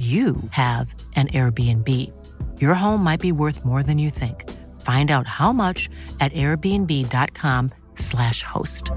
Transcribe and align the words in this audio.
you 0.00 0.36
have 0.52 0.94
an 1.14 1.28
Airbnb. 1.28 1.86
Your 2.58 2.72
home 2.72 3.04
might 3.04 3.20
be 3.20 3.32
worth 3.32 3.66
more 3.66 3.82
than 3.82 3.98
you 3.98 4.08
think. 4.08 4.48
Find 4.80 5.10
out 5.10 5.26
how 5.26 5.52
much 5.52 5.90
at 6.20 6.32
airbnb.com/slash 6.32 8.42
host. 8.42 8.90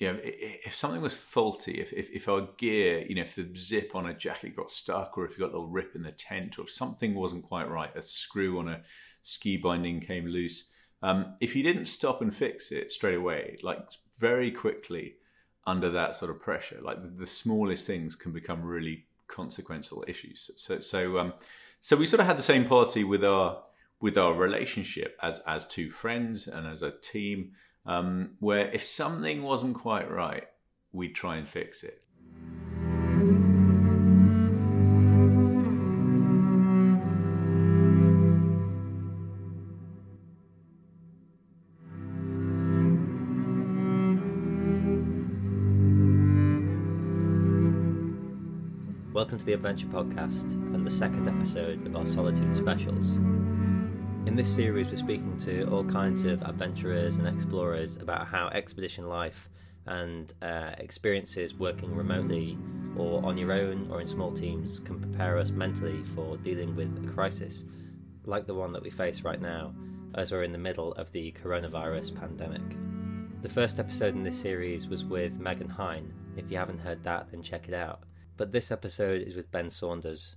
Know, 0.00 0.18
if 0.22 0.74
something 0.74 1.00
was 1.00 1.14
faulty, 1.14 1.80
if, 1.80 1.92
if, 1.92 2.10
if 2.10 2.28
our 2.28 2.48
gear, 2.58 3.06
you 3.08 3.14
know, 3.14 3.22
if 3.22 3.36
the 3.36 3.48
zip 3.56 3.92
on 3.94 4.06
a 4.06 4.12
jacket 4.12 4.56
got 4.56 4.70
stuck, 4.70 5.16
or 5.16 5.24
if 5.24 5.30
you 5.32 5.38
got 5.38 5.50
a 5.50 5.56
little 5.56 5.70
rip 5.70 5.94
in 5.94 6.02
the 6.02 6.10
tent, 6.10 6.58
or 6.58 6.64
if 6.64 6.70
something 6.70 7.14
wasn't 7.14 7.44
quite 7.44 7.70
right, 7.70 7.94
a 7.94 8.02
screw 8.02 8.58
on 8.58 8.66
a 8.68 8.82
ski 9.22 9.56
binding 9.56 10.00
came 10.00 10.26
loose, 10.26 10.64
um, 11.00 11.36
if 11.40 11.54
you 11.54 11.62
didn't 11.62 11.86
stop 11.86 12.20
and 12.20 12.34
fix 12.34 12.72
it 12.72 12.90
straight 12.90 13.14
away, 13.14 13.56
like 13.62 13.78
very 14.18 14.50
quickly, 14.50 15.14
under 15.66 15.90
that 15.90 16.16
sort 16.16 16.30
of 16.30 16.40
pressure. 16.40 16.78
Like 16.82 17.02
the, 17.02 17.08
the 17.08 17.26
smallest 17.26 17.86
things 17.86 18.16
can 18.16 18.32
become 18.32 18.62
really 18.62 19.06
consequential 19.26 20.04
issues. 20.06 20.50
So 20.56 20.80
so 20.80 21.18
um, 21.18 21.34
so 21.80 21.96
we 21.96 22.06
sort 22.06 22.20
of 22.20 22.26
had 22.26 22.38
the 22.38 22.42
same 22.42 22.64
policy 22.64 23.04
with 23.04 23.24
our 23.24 23.62
with 24.00 24.18
our 24.18 24.34
relationship 24.34 25.18
as 25.22 25.40
as 25.46 25.66
two 25.66 25.90
friends 25.90 26.46
and 26.46 26.66
as 26.66 26.82
a 26.82 26.90
team, 26.90 27.52
um, 27.86 28.36
where 28.40 28.68
if 28.68 28.84
something 28.84 29.42
wasn't 29.42 29.74
quite 29.74 30.10
right, 30.10 30.48
we'd 30.92 31.14
try 31.14 31.36
and 31.36 31.48
fix 31.48 31.82
it. 31.82 32.03
Welcome 49.34 49.46
to 49.46 49.46
the 49.46 49.54
Adventure 49.54 49.86
Podcast 49.88 50.52
and 50.52 50.86
the 50.86 50.90
second 50.92 51.28
episode 51.28 51.84
of 51.88 51.96
our 51.96 52.06
Solitude 52.06 52.56
specials. 52.56 53.10
In 54.28 54.36
this 54.36 54.48
series, 54.48 54.86
we're 54.86 54.96
speaking 54.96 55.36
to 55.38 55.68
all 55.72 55.82
kinds 55.82 56.24
of 56.24 56.40
adventurers 56.42 57.16
and 57.16 57.26
explorers 57.26 57.96
about 57.96 58.28
how 58.28 58.46
expedition 58.50 59.08
life 59.08 59.48
and 59.86 60.32
uh, 60.40 60.76
experiences 60.78 61.52
working 61.52 61.96
remotely 61.96 62.56
or 62.96 63.26
on 63.26 63.36
your 63.36 63.50
own 63.50 63.90
or 63.90 64.00
in 64.00 64.06
small 64.06 64.30
teams 64.30 64.78
can 64.78 65.00
prepare 65.00 65.36
us 65.36 65.50
mentally 65.50 66.04
for 66.14 66.36
dealing 66.36 66.76
with 66.76 66.96
a 67.04 67.12
crisis 67.12 67.64
like 68.26 68.46
the 68.46 68.54
one 68.54 68.72
that 68.72 68.84
we 68.84 68.90
face 68.90 69.22
right 69.22 69.40
now 69.40 69.74
as 70.14 70.30
we're 70.30 70.44
in 70.44 70.52
the 70.52 70.58
middle 70.58 70.92
of 70.92 71.10
the 71.10 71.32
coronavirus 71.42 72.14
pandemic. 72.14 72.62
The 73.42 73.48
first 73.48 73.80
episode 73.80 74.14
in 74.14 74.22
this 74.22 74.38
series 74.38 74.86
was 74.86 75.04
with 75.04 75.40
Megan 75.40 75.70
Hine. 75.70 76.14
If 76.36 76.52
you 76.52 76.56
haven't 76.56 76.78
heard 76.78 77.02
that, 77.02 77.32
then 77.32 77.42
check 77.42 77.66
it 77.66 77.74
out. 77.74 78.04
But 78.36 78.50
this 78.50 78.72
episode 78.72 79.22
is 79.22 79.36
with 79.36 79.52
Ben 79.52 79.70
Saunders. 79.70 80.34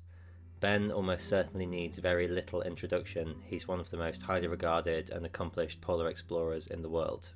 Ben 0.60 0.92
almost 0.92 1.28
certainly 1.28 1.66
needs 1.66 1.98
very 1.98 2.28
little 2.28 2.62
introduction. 2.62 3.42
He's 3.44 3.68
one 3.68 3.80
of 3.80 3.90
the 3.90 3.98
most 3.98 4.22
highly 4.22 4.48
regarded 4.48 5.10
and 5.10 5.26
accomplished 5.26 5.82
polar 5.82 6.08
explorers 6.08 6.68
in 6.68 6.84
the 6.84 6.90
world. 6.90 7.30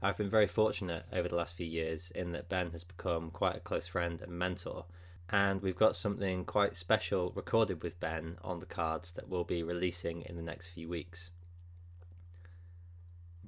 I've 0.00 0.16
been 0.16 0.30
very 0.30 0.46
fortunate 0.46 1.06
over 1.12 1.28
the 1.28 1.34
last 1.34 1.56
few 1.56 1.66
years 1.66 2.12
in 2.12 2.30
that 2.32 2.48
Ben 2.48 2.70
has 2.70 2.84
become 2.84 3.30
quite 3.30 3.56
a 3.56 3.60
close 3.60 3.88
friend 3.88 4.20
and 4.20 4.32
mentor, 4.32 4.84
and 5.30 5.62
we've 5.62 5.74
got 5.74 5.96
something 5.96 6.44
quite 6.44 6.76
special 6.76 7.32
recorded 7.34 7.82
with 7.82 7.98
Ben 7.98 8.36
on 8.42 8.60
the 8.60 8.66
cards 8.66 9.10
that 9.12 9.28
we'll 9.28 9.44
be 9.44 9.64
releasing 9.64 10.22
in 10.22 10.36
the 10.36 10.42
next 10.42 10.68
few 10.68 10.88
weeks. 10.88 11.32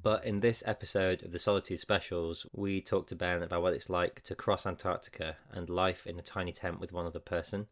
But 0.06 0.24
in 0.24 0.38
this 0.38 0.62
episode 0.64 1.24
of 1.24 1.32
the 1.32 1.38
Solitude 1.40 1.80
Specials, 1.80 2.46
we 2.52 2.80
talk 2.80 3.08
to 3.08 3.16
Ben 3.16 3.42
about 3.42 3.60
what 3.60 3.74
it's 3.74 3.90
like 3.90 4.22
to 4.22 4.36
cross 4.36 4.64
Antarctica 4.64 5.36
and 5.50 5.68
life 5.68 6.06
in 6.06 6.16
a 6.16 6.22
tiny 6.22 6.52
tent 6.52 6.78
with 6.78 6.92
one 6.92 7.06
other 7.06 7.18
person, 7.18 7.66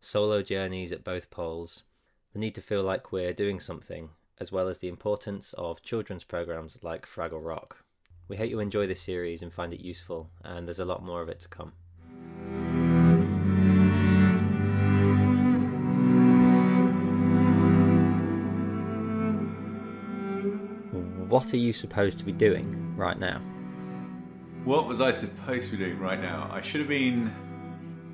solo 0.00 0.40
journeys 0.40 0.90
at 0.90 1.04
both 1.04 1.28
poles, 1.28 1.82
the 2.32 2.38
need 2.38 2.54
to 2.54 2.62
feel 2.62 2.82
like 2.82 3.12
we're 3.12 3.34
doing 3.34 3.60
something, 3.60 4.08
as 4.40 4.50
well 4.50 4.68
as 4.68 4.78
the 4.78 4.88
importance 4.88 5.52
of 5.58 5.82
children's 5.82 6.24
programs 6.24 6.78
like 6.80 7.04
Fraggle 7.04 7.44
Rock. 7.44 7.84
We 8.26 8.38
hope 8.38 8.48
you 8.48 8.60
enjoy 8.60 8.86
this 8.86 9.02
series 9.02 9.42
and 9.42 9.52
find 9.52 9.74
it 9.74 9.80
useful, 9.80 10.30
and 10.42 10.66
there's 10.66 10.78
a 10.78 10.86
lot 10.86 11.04
more 11.04 11.20
of 11.20 11.28
it 11.28 11.40
to 11.40 11.48
come. 11.48 11.74
What 21.28 21.52
are 21.52 21.56
you 21.56 21.72
supposed 21.72 22.18
to 22.18 22.24
be 22.24 22.32
doing 22.32 22.96
right 22.96 23.18
now? 23.18 23.40
What 24.64 24.86
was 24.86 25.00
I 25.00 25.12
supposed 25.12 25.70
to 25.70 25.76
be 25.76 25.84
doing 25.84 25.98
right 25.98 26.20
now? 26.20 26.50
I 26.52 26.60
should 26.60 26.80
have 26.80 26.88
been 26.88 27.32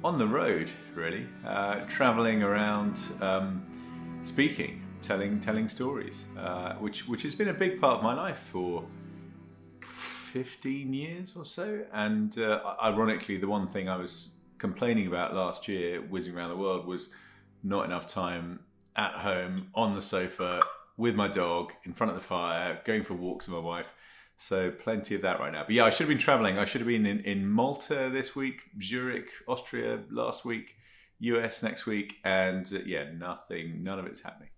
on 0.04 0.18
the 0.18 0.26
road, 0.26 0.70
really, 0.94 1.26
uh, 1.46 1.80
traveling 1.86 2.42
around, 2.42 2.98
um, 3.20 3.64
speaking, 4.22 4.82
telling 5.02 5.40
telling 5.40 5.68
stories, 5.68 6.24
uh, 6.38 6.74
which 6.74 7.08
which 7.08 7.22
has 7.22 7.34
been 7.34 7.48
a 7.48 7.54
big 7.54 7.80
part 7.80 7.98
of 7.98 8.02
my 8.02 8.14
life 8.14 8.38
for 8.38 8.84
fifteen 9.80 10.92
years 10.92 11.34
or 11.36 11.44
so. 11.44 11.84
And 11.92 12.38
uh, 12.38 12.74
ironically, 12.82 13.36
the 13.36 13.48
one 13.48 13.68
thing 13.68 13.88
I 13.88 13.96
was 13.96 14.30
complaining 14.58 15.06
about 15.06 15.34
last 15.34 15.68
year, 15.68 16.00
whizzing 16.00 16.36
around 16.36 16.50
the 16.50 16.56
world, 16.56 16.86
was 16.86 17.10
not 17.62 17.84
enough 17.84 18.06
time 18.06 18.60
at 18.96 19.12
home 19.12 19.68
on 19.74 19.94
the 19.94 20.02
sofa 20.02 20.60
with 21.02 21.16
my 21.16 21.26
dog 21.26 21.72
in 21.82 21.92
front 21.92 22.12
of 22.12 22.14
the 22.16 22.24
fire, 22.24 22.80
going 22.84 23.02
for 23.02 23.14
walks 23.14 23.48
with 23.48 23.56
my 23.56 23.60
wife. 23.60 23.88
So 24.36 24.70
plenty 24.70 25.16
of 25.16 25.22
that 25.22 25.40
right 25.40 25.52
now. 25.52 25.64
But 25.64 25.74
yeah, 25.74 25.84
I 25.84 25.90
should 25.90 26.04
have 26.04 26.08
been 26.08 26.18
traveling. 26.18 26.58
I 26.58 26.64
should 26.64 26.80
have 26.80 26.86
been 26.86 27.04
in, 27.04 27.18
in 27.20 27.48
Malta 27.48 28.08
this 28.10 28.36
week, 28.36 28.62
Zurich, 28.80 29.26
Austria 29.48 29.98
last 30.10 30.44
week, 30.44 30.76
US 31.18 31.60
next 31.60 31.86
week, 31.86 32.18
and 32.24 32.72
uh, 32.72 32.78
yeah, 32.86 33.06
nothing, 33.12 33.82
none 33.82 33.98
of 33.98 34.06
it's 34.06 34.20
happening. 34.20 34.50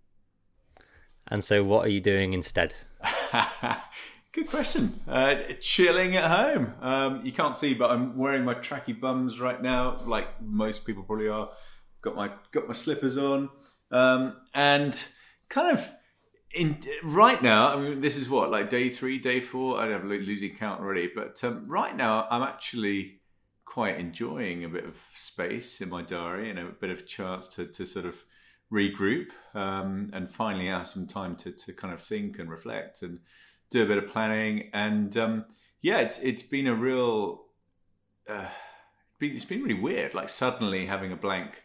And 1.27 1.43
so, 1.43 1.65
what 1.65 1.87
are 1.87 1.91
you 1.91 2.03
doing 2.03 2.35
instead? 2.35 2.75
Good 4.33 4.49
question. 4.49 5.01
Uh, 5.09 5.37
chilling 5.63 6.15
at 6.15 6.31
home. 6.31 6.75
Um, 6.83 7.25
you 7.25 7.33
can't 7.33 7.57
see, 7.57 7.73
but 7.73 7.91
I'm 7.91 8.19
wearing 8.19 8.45
my 8.45 8.55
tracky 8.55 8.99
bums 8.99 9.41
right 9.41 9.63
now, 9.63 10.01
like 10.05 10.43
most 10.43 10.85
people 10.85 11.05
probably 11.05 11.29
are. 11.29 11.49
Got 12.03 12.17
my 12.17 12.33
got 12.53 12.69
my 12.69 12.75
slippers 12.75 13.17
on, 13.17 13.49
um, 13.91 14.37
and 14.53 15.07
kind 15.49 15.73
of 15.73 15.89
in 16.55 16.79
right 17.03 17.43
now, 17.43 17.75
I 17.75 17.81
mean, 17.81 18.01
this 18.01 18.17
is 18.17 18.29
what 18.29 18.51
like 18.51 18.71
day 18.71 18.89
three, 18.89 19.19
day 19.19 19.41
four. 19.41 19.79
I 19.79 19.89
don't 19.89 20.01
have 20.01 20.05
losing 20.05 20.55
count 20.57 20.81
already, 20.81 21.11
but 21.15 21.43
um, 21.43 21.65
right 21.67 21.97
now, 21.97 22.27
I'm 22.31 22.43
actually 22.43 23.21
quite 23.65 23.99
enjoying 23.99 24.63
a 24.65 24.69
bit 24.69 24.85
of 24.85 24.97
space 25.17 25.81
in 25.81 25.89
my 25.89 26.03
diary 26.03 26.51
and 26.51 26.59
a 26.59 26.67
bit 26.67 26.91
of 26.91 27.07
chance 27.07 27.49
to 27.49 27.67
to 27.67 27.85
sort 27.85 28.07
of 28.07 28.25
regroup 28.73 29.29
um, 29.55 30.11
and 30.13 30.31
finally 30.31 30.67
have 30.67 30.89
some 30.89 31.07
time 31.07 31.37
to 31.37 31.51
to 31.51 31.73
kind 31.73 31.93
of 31.93 32.01
think 32.01 32.39
and 32.39 32.51
reflect 32.51 33.03
and 33.03 33.21
do 33.71 33.83
a 33.83 33.87
bit 33.87 33.99
of 33.99 34.09
planning. 34.09 34.71
And 34.73 35.17
um, 35.17 35.45
yeah, 35.81 35.99
it's 35.99 36.19
it's 36.21 36.43
been 36.43 36.67
a 36.67 36.75
real. 36.75 37.47
Uh, 38.29 38.47
it's 39.21 39.45
been 39.45 39.63
really 39.63 39.81
weird. 39.81 40.15
Like 40.15 40.29
suddenly 40.29 40.87
having 40.87 41.11
a 41.11 41.17
blank 41.17 41.65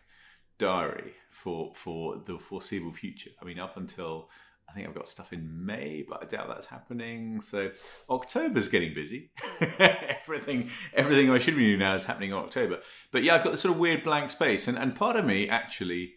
diary 0.58 1.14
for 1.30 1.74
for 1.76 2.18
the 2.18 2.38
foreseeable 2.38 2.94
future. 2.94 3.32
I 3.42 3.46
mean, 3.46 3.60
up 3.60 3.78
until 3.78 4.30
I 4.70 4.74
think 4.74 4.88
I've 4.88 4.96
got 4.96 5.10
stuff 5.10 5.34
in 5.34 5.66
May, 5.66 6.06
but 6.08 6.22
I 6.22 6.26
doubt 6.26 6.48
that's 6.48 6.68
happening. 6.68 7.42
So 7.42 7.72
October's 8.10 8.70
getting 8.70 8.94
busy. 8.94 9.32
everything, 9.80 10.70
everything 10.94 11.32
I 11.32 11.40
should 11.40 11.56
be 11.56 11.66
doing 11.66 11.80
now 11.80 11.96
is 11.96 12.06
happening 12.06 12.30
in 12.30 12.36
October. 12.36 12.80
But 13.12 13.24
yeah, 13.24 13.36
I've 13.36 13.44
got 13.44 13.52
this 13.52 13.62
sort 13.62 13.74
of 13.74 13.80
weird 13.80 14.04
blank 14.04 14.30
space, 14.30 14.68
and, 14.68 14.78
and 14.78 14.96
part 14.96 15.16
of 15.16 15.26
me 15.26 15.50
actually 15.50 16.14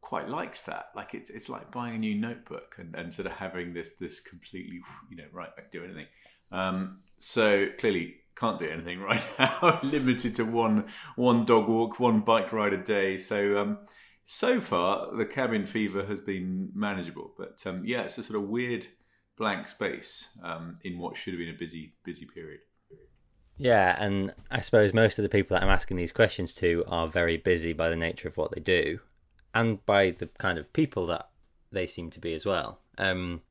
quite 0.00 0.28
likes 0.28 0.62
that. 0.62 0.86
Like 0.94 1.14
it's 1.14 1.30
it's 1.30 1.48
like 1.48 1.72
buying 1.72 1.96
a 1.96 1.98
new 1.98 2.14
notebook 2.14 2.76
and, 2.78 2.94
and 2.94 3.12
sort 3.12 3.26
of 3.26 3.32
having 3.32 3.72
this 3.74 3.90
this 3.98 4.20
completely 4.20 4.80
you 5.10 5.16
know 5.16 5.24
right 5.32 5.54
back 5.56 5.72
do 5.72 5.82
anything. 5.82 6.06
Um, 6.52 7.00
so 7.16 7.66
clearly 7.78 8.16
can't 8.36 8.58
do 8.58 8.68
anything 8.68 9.00
right 9.10 9.22
now. 9.38 9.80
Limited 9.82 10.36
to 10.36 10.44
one 10.44 10.86
one 11.16 11.44
dog 11.44 11.68
walk, 11.68 11.98
one 11.98 12.20
bike 12.20 12.52
ride 12.52 12.72
a 12.72 12.82
day. 12.82 13.16
So 13.16 13.58
um, 13.58 13.78
so 14.24 14.60
far 14.60 15.14
the 15.14 15.26
cabin 15.26 15.66
fever 15.66 16.06
has 16.06 16.20
been 16.20 16.70
manageable, 16.74 17.32
but 17.36 17.62
um, 17.66 17.84
yeah, 17.84 18.02
it's 18.02 18.18
a 18.18 18.22
sort 18.22 18.42
of 18.42 18.48
weird 18.48 18.86
blank 19.36 19.68
space 19.68 20.28
um, 20.42 20.76
in 20.82 20.98
what 20.98 21.16
should 21.16 21.34
have 21.34 21.38
been 21.38 21.54
a 21.54 21.58
busy 21.58 21.94
busy 22.04 22.26
period. 22.26 22.60
Yeah, 23.56 23.96
and 24.02 24.34
I 24.50 24.60
suppose 24.60 24.92
most 24.92 25.18
of 25.18 25.22
the 25.22 25.28
people 25.28 25.54
that 25.54 25.62
I'm 25.62 25.70
asking 25.70 25.96
these 25.96 26.12
questions 26.12 26.54
to 26.54 26.84
are 26.88 27.06
very 27.06 27.36
busy 27.36 27.72
by 27.72 27.88
the 27.88 27.96
nature 27.96 28.26
of 28.28 28.36
what 28.36 28.52
they 28.52 28.60
do, 28.60 29.00
and 29.54 29.84
by 29.86 30.10
the 30.10 30.26
kind 30.38 30.58
of 30.58 30.72
people 30.72 31.06
that 31.06 31.28
they 31.70 31.86
seem 31.86 32.10
to 32.10 32.20
be 32.20 32.34
as 32.34 32.44
well. 32.44 32.80
Um, 32.98 33.42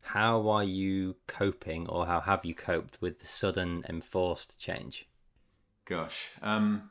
how 0.00 0.48
are 0.48 0.64
you 0.64 1.16
coping, 1.26 1.86
or 1.86 2.06
how 2.06 2.20
have 2.20 2.44
you 2.44 2.54
coped 2.54 3.00
with 3.00 3.20
the 3.20 3.26
sudden 3.26 3.84
enforced 3.88 4.58
change? 4.58 5.08
Gosh, 5.84 6.30
um, 6.42 6.90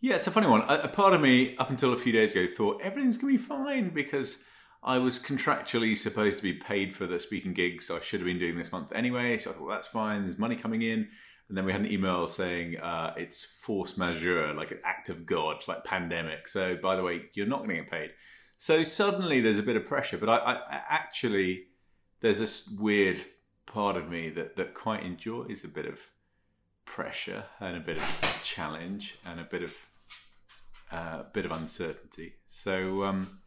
yeah, 0.00 0.16
it's 0.16 0.26
a 0.26 0.30
funny 0.30 0.46
one. 0.46 0.62
A, 0.62 0.82
a 0.84 0.88
part 0.88 1.12
of 1.12 1.20
me, 1.20 1.56
up 1.58 1.70
until 1.70 1.92
a 1.92 1.96
few 1.96 2.12
days 2.12 2.32
ago, 2.32 2.46
thought 2.46 2.80
everything's 2.82 3.18
going 3.18 3.34
to 3.34 3.38
be 3.38 3.44
fine 3.44 3.90
because 3.90 4.38
I 4.82 4.98
was 4.98 5.18
contractually 5.18 5.96
supposed 5.96 6.38
to 6.38 6.42
be 6.42 6.54
paid 6.54 6.94
for 6.94 7.06
the 7.06 7.20
speaking 7.20 7.52
gigs. 7.52 7.86
So 7.86 7.96
I 7.96 8.00
should 8.00 8.20
have 8.20 8.26
been 8.26 8.38
doing 8.38 8.56
this 8.56 8.72
month 8.72 8.92
anyway. 8.92 9.36
So 9.36 9.50
I 9.50 9.52
thought, 9.52 9.62
well, 9.62 9.74
that's 9.74 9.88
fine. 9.88 10.22
There's 10.22 10.38
money 10.38 10.56
coming 10.56 10.82
in. 10.82 11.08
And 11.48 11.58
then 11.58 11.64
we 11.64 11.72
had 11.72 11.82
an 11.82 11.90
email 11.90 12.28
saying 12.28 12.78
uh, 12.78 13.12
it's 13.16 13.44
force 13.44 13.96
majeure, 13.96 14.54
like 14.54 14.70
an 14.70 14.78
act 14.84 15.08
of 15.08 15.26
God, 15.26 15.66
like 15.66 15.84
pandemic. 15.84 16.48
So 16.48 16.76
by 16.80 16.96
the 16.96 17.02
way, 17.02 17.22
you're 17.34 17.46
not 17.46 17.58
going 17.58 17.70
to 17.70 17.76
get 17.76 17.90
paid. 17.90 18.10
So 18.56 18.82
suddenly 18.82 19.40
there's 19.40 19.58
a 19.58 19.62
bit 19.62 19.76
of 19.76 19.84
pressure. 19.84 20.16
But 20.16 20.28
I, 20.28 20.36
I 20.36 20.80
actually, 20.88 21.64
there's 22.20 22.38
this 22.38 22.68
weird 22.68 23.20
part 23.66 23.96
of 23.96 24.08
me 24.08 24.30
that, 24.30 24.56
that 24.56 24.74
quite 24.74 25.02
enjoys 25.02 25.64
a 25.64 25.68
bit 25.68 25.86
of 25.86 25.98
pressure 26.84 27.44
and 27.58 27.76
a 27.76 27.80
bit 27.80 27.98
of 27.98 28.42
challenge 28.44 29.16
and 29.26 29.40
a 29.40 29.44
bit 29.44 29.62
of 29.62 29.74
uh, 30.92 31.24
bit 31.32 31.44
of 31.44 31.52
uncertainty. 31.52 32.34
So 32.48 33.04
um, 33.04 33.40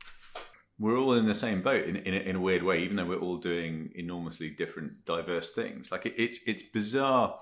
we're 0.80 0.98
all 0.98 1.14
in 1.14 1.26
the 1.26 1.36
same 1.36 1.62
boat 1.62 1.86
in, 1.86 1.98
in 1.98 2.14
a, 2.14 2.18
in, 2.18 2.36
a, 2.36 2.40
weird 2.40 2.64
way, 2.64 2.84
even 2.84 2.96
though 2.96 3.06
we're 3.06 3.20
all 3.20 3.38
doing 3.38 3.92
enormously 3.96 4.50
different, 4.50 5.06
diverse 5.06 5.52
things. 5.52 5.92
Like 5.92 6.06
it, 6.06 6.14
it's 6.18 6.40
it's 6.46 6.64
bizarre. 6.64 7.40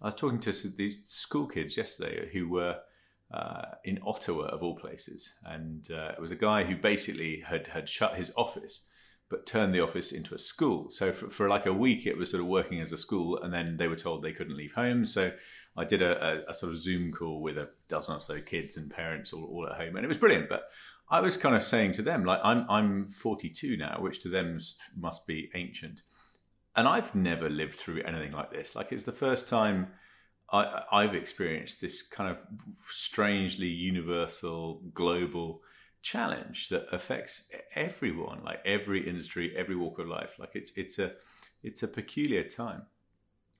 I 0.00 0.06
was 0.06 0.14
talking 0.14 0.40
to 0.40 0.52
these 0.52 1.06
school 1.06 1.46
kids 1.46 1.76
yesterday 1.76 2.30
who 2.32 2.48
were 2.48 2.78
uh, 3.32 3.62
in 3.84 4.00
Ottawa, 4.04 4.46
of 4.46 4.62
all 4.62 4.76
places, 4.76 5.32
and 5.44 5.88
uh, 5.90 6.12
it 6.12 6.20
was 6.20 6.32
a 6.32 6.36
guy 6.36 6.64
who 6.64 6.76
basically 6.76 7.42
had 7.46 7.68
had 7.68 7.88
shut 7.88 8.16
his 8.16 8.32
office 8.36 8.82
but 9.32 9.46
turned 9.46 9.74
the 9.74 9.82
office 9.82 10.12
into 10.12 10.34
a 10.34 10.38
school. 10.38 10.90
So 10.90 11.10
for, 11.10 11.30
for 11.30 11.48
like 11.48 11.64
a 11.64 11.72
week, 11.72 12.06
it 12.06 12.18
was 12.18 12.30
sort 12.30 12.42
of 12.42 12.46
working 12.46 12.80
as 12.80 12.92
a 12.92 12.98
school, 12.98 13.40
and 13.42 13.52
then 13.52 13.78
they 13.78 13.88
were 13.88 13.96
told 13.96 14.22
they 14.22 14.32
couldn't 14.32 14.58
leave 14.58 14.74
home. 14.74 15.06
So 15.06 15.32
I 15.74 15.84
did 15.84 16.02
a, 16.02 16.44
a, 16.46 16.50
a 16.50 16.54
sort 16.54 16.72
of 16.72 16.78
Zoom 16.78 17.12
call 17.12 17.40
with 17.40 17.56
a 17.56 17.70
dozen 17.88 18.14
or 18.14 18.20
so 18.20 18.42
kids 18.42 18.76
and 18.76 18.90
parents 18.90 19.32
all, 19.32 19.44
all 19.44 19.66
at 19.66 19.80
home, 19.80 19.96
and 19.96 20.04
it 20.04 20.08
was 20.08 20.18
brilliant. 20.18 20.50
But 20.50 20.64
I 21.10 21.20
was 21.20 21.38
kind 21.38 21.56
of 21.56 21.62
saying 21.62 21.92
to 21.92 22.02
them, 22.02 22.24
like, 22.24 22.40
I'm 22.44 22.66
I'm 22.68 23.08
42 23.08 23.78
now, 23.78 23.96
which 24.00 24.20
to 24.20 24.28
them 24.28 24.60
must 24.94 25.26
be 25.26 25.50
ancient, 25.54 26.02
and 26.76 26.86
I've 26.86 27.14
never 27.14 27.48
lived 27.48 27.76
through 27.76 28.02
anything 28.02 28.32
like 28.32 28.52
this. 28.52 28.76
Like, 28.76 28.92
it's 28.92 29.04
the 29.04 29.12
first 29.12 29.48
time. 29.48 29.88
I, 30.52 30.82
I've 30.92 31.14
experienced 31.14 31.80
this 31.80 32.02
kind 32.02 32.30
of 32.30 32.38
strangely 32.90 33.68
universal, 33.68 34.82
global 34.92 35.62
challenge 36.02 36.68
that 36.68 36.86
affects 36.92 37.44
everyone, 37.74 38.42
like 38.44 38.60
every 38.64 39.08
industry, 39.08 39.54
every 39.56 39.76
walk 39.76 39.98
of 39.98 40.08
life. 40.08 40.34
Like 40.38 40.50
it's 40.54 40.72
it's 40.76 40.98
a 40.98 41.12
it's 41.62 41.82
a 41.82 41.88
peculiar 41.88 42.44
time. 42.44 42.82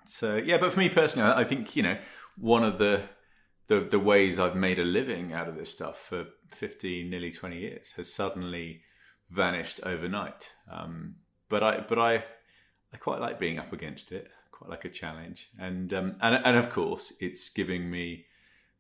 So 0.05 0.37
yeah, 0.37 0.59
but 0.59 0.73
for 0.73 0.81
me 0.81 0.89
personally, 0.89 1.31
I 1.31 1.45
think 1.45 1.77
you 1.77 1.83
know 1.83 1.99
one 2.37 2.65
of 2.65 2.79
the 2.79 3.05
the 3.69 3.81
the 3.81 3.99
ways 3.99 4.39
I've 4.39 4.57
made 4.57 4.79
a 4.79 4.85
living 4.85 5.33
out 5.33 5.49
of 5.49 5.57
this 5.57 5.71
stuff 5.71 5.99
for 5.99 6.27
15, 6.49 7.09
nearly 7.09 7.31
20 7.31 7.59
years 7.59 7.93
has 7.97 8.13
suddenly 8.13 8.83
vanished 9.31 9.81
overnight. 9.85 10.53
Um, 10.71 11.17
but 11.49 11.63
I 11.63 11.81
but 11.81 11.99
I 11.99 12.25
I 12.93 12.97
quite 12.99 13.21
like 13.21 13.39
being 13.39 13.59
up 13.59 13.73
against 13.73 14.13
it. 14.13 14.29
Quite 14.51 14.71
like 14.71 14.85
a 14.85 14.91
challenge, 14.91 15.49
and 15.59 15.93
um, 15.95 16.17
and 16.21 16.41
and 16.45 16.57
of 16.57 16.71
course, 16.71 17.13
it's 17.21 17.49
giving 17.49 17.91
me 17.91 18.27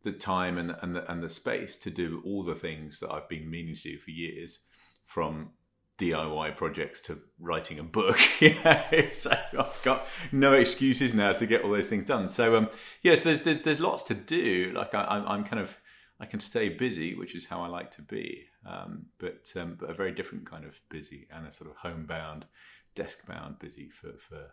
the 0.02 0.12
time 0.12 0.58
and 0.58 0.74
and 0.80 0.96
the, 0.96 1.10
and 1.10 1.22
the 1.22 1.28
space 1.28 1.76
to 1.76 1.90
do 1.90 2.22
all 2.24 2.42
the 2.42 2.54
things 2.54 3.00
that 3.00 3.10
I've 3.10 3.28
been 3.28 3.50
meaning 3.50 3.74
to 3.76 3.82
do 3.82 3.98
for 3.98 4.10
years, 4.10 4.60
from 5.04 5.50
DIY 5.98 6.56
projects 6.56 7.00
to 7.00 7.20
writing 7.38 7.78
a 7.78 7.82
book. 7.82 8.18
so 9.12 9.30
I've 9.58 9.80
got 9.84 10.06
no 10.32 10.52
excuses 10.52 11.14
now 11.14 11.32
to 11.32 11.46
get 11.46 11.62
all 11.62 11.70
those 11.70 11.88
things 11.88 12.04
done. 12.04 12.28
So 12.28 12.56
um, 12.56 12.70
yes, 13.02 13.22
there's, 13.22 13.42
there's, 13.42 13.62
there's 13.62 13.80
lots 13.80 14.02
to 14.04 14.14
do. 14.14 14.72
Like 14.74 14.94
I, 14.94 15.04
I'm 15.26 15.44
kind 15.44 15.62
of 15.62 15.76
I 16.18 16.26
can 16.26 16.40
stay 16.40 16.68
busy, 16.68 17.14
which 17.14 17.34
is 17.34 17.46
how 17.46 17.62
I 17.62 17.68
like 17.68 17.90
to 17.92 18.02
be, 18.02 18.44
um, 18.66 19.06
but 19.18 19.52
um, 19.56 19.76
but 19.78 19.90
a 19.90 19.94
very 19.94 20.12
different 20.12 20.48
kind 20.48 20.64
of 20.64 20.80
busy 20.88 21.26
and 21.32 21.46
a 21.46 21.52
sort 21.52 21.70
of 21.70 21.76
homebound, 21.76 22.46
desk 22.94 23.26
bound 23.26 23.58
busy 23.58 23.88
for 23.90 24.12
for 24.28 24.52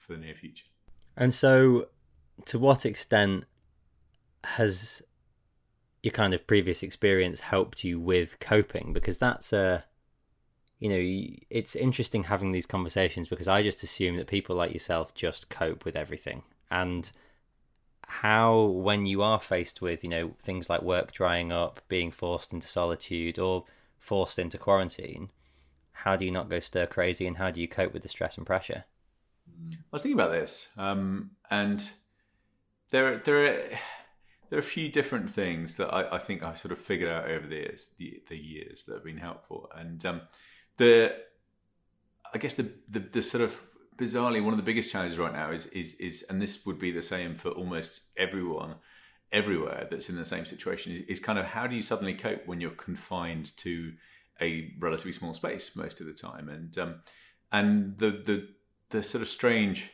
for 0.00 0.12
the 0.12 0.18
near 0.18 0.34
future. 0.34 0.66
And 1.16 1.32
so, 1.32 1.88
to 2.46 2.58
what 2.58 2.84
extent 2.84 3.44
has 4.56 5.02
your 6.02 6.12
kind 6.12 6.32
of 6.32 6.46
previous 6.46 6.82
experience 6.82 7.40
helped 7.40 7.84
you 7.84 8.00
with 8.00 8.40
coping? 8.40 8.92
Because 8.92 9.18
that's 9.18 9.52
a, 9.52 9.84
you 10.78 10.88
know, 10.88 11.36
it's 11.50 11.76
interesting 11.76 12.24
having 12.24 12.52
these 12.52 12.66
conversations 12.66 13.28
because 13.28 13.48
I 13.48 13.62
just 13.62 13.82
assume 13.82 14.16
that 14.16 14.26
people 14.26 14.56
like 14.56 14.72
yourself 14.72 15.14
just 15.14 15.50
cope 15.50 15.84
with 15.84 15.96
everything. 15.96 16.42
And 16.70 17.10
how, 18.06 18.62
when 18.62 19.06
you 19.06 19.22
are 19.22 19.40
faced 19.40 19.82
with, 19.82 20.02
you 20.02 20.10
know, 20.10 20.34
things 20.42 20.70
like 20.70 20.82
work 20.82 21.12
drying 21.12 21.52
up, 21.52 21.80
being 21.88 22.10
forced 22.10 22.52
into 22.52 22.66
solitude, 22.66 23.38
or 23.38 23.64
forced 23.98 24.38
into 24.38 24.56
quarantine, 24.56 25.30
how 25.92 26.16
do 26.16 26.24
you 26.24 26.30
not 26.30 26.48
go 26.48 26.60
stir 26.60 26.86
crazy 26.86 27.26
and 27.26 27.36
how 27.36 27.50
do 27.50 27.60
you 27.60 27.68
cope 27.68 27.92
with 27.92 28.02
the 28.02 28.08
stress 28.08 28.38
and 28.38 28.46
pressure? 28.46 28.84
I 29.48 29.76
was 29.90 30.02
thinking 30.02 30.18
about 30.18 30.30
this, 30.30 30.68
um, 30.76 31.32
and 31.50 31.90
there, 32.90 33.18
there 33.18 33.44
are 33.44 33.78
there 34.48 34.58
are 34.58 34.60
a 34.60 34.64
few 34.64 34.88
different 34.88 35.30
things 35.30 35.76
that 35.76 35.92
I, 35.92 36.16
I, 36.16 36.18
think 36.18 36.42
I've 36.42 36.58
sort 36.58 36.72
of 36.72 36.78
figured 36.78 37.10
out 37.10 37.30
over 37.30 37.46
the 37.46 37.56
years, 37.56 37.88
the, 37.98 38.22
the 38.28 38.36
years 38.36 38.84
that 38.84 38.94
have 38.94 39.04
been 39.04 39.18
helpful. 39.18 39.68
And 39.74 40.04
um, 40.06 40.22
the, 40.78 41.14
I 42.32 42.38
guess 42.38 42.54
the, 42.54 42.70
the, 42.88 43.00
the 43.00 43.22
sort 43.22 43.42
of 43.42 43.60
bizarrely 43.98 44.42
one 44.42 44.52
of 44.52 44.56
the 44.56 44.62
biggest 44.62 44.90
challenges 44.90 45.18
right 45.18 45.32
now 45.32 45.50
is 45.50 45.66
is 45.66 45.94
is, 45.94 46.24
and 46.30 46.40
this 46.40 46.64
would 46.64 46.78
be 46.78 46.92
the 46.92 47.02
same 47.02 47.34
for 47.34 47.50
almost 47.50 48.02
everyone 48.16 48.76
everywhere 49.32 49.86
that's 49.90 50.08
in 50.08 50.16
the 50.16 50.24
same 50.24 50.46
situation 50.46 50.92
is, 50.92 51.02
is 51.02 51.20
kind 51.20 51.38
of 51.38 51.46
how 51.46 51.66
do 51.66 51.76
you 51.76 51.82
suddenly 51.82 52.14
cope 52.14 52.46
when 52.46 52.60
you're 52.60 52.70
confined 52.70 53.54
to 53.58 53.92
a 54.40 54.72
relatively 54.78 55.12
small 55.12 55.34
space 55.34 55.74
most 55.74 56.00
of 56.00 56.06
the 56.06 56.12
time 56.12 56.48
and 56.48 56.78
um, 56.78 57.00
and 57.52 57.98
the 57.98 58.10
the 58.10 58.48
the 58.90 59.02
sort 59.02 59.20
of 59.20 59.28
strange 59.28 59.90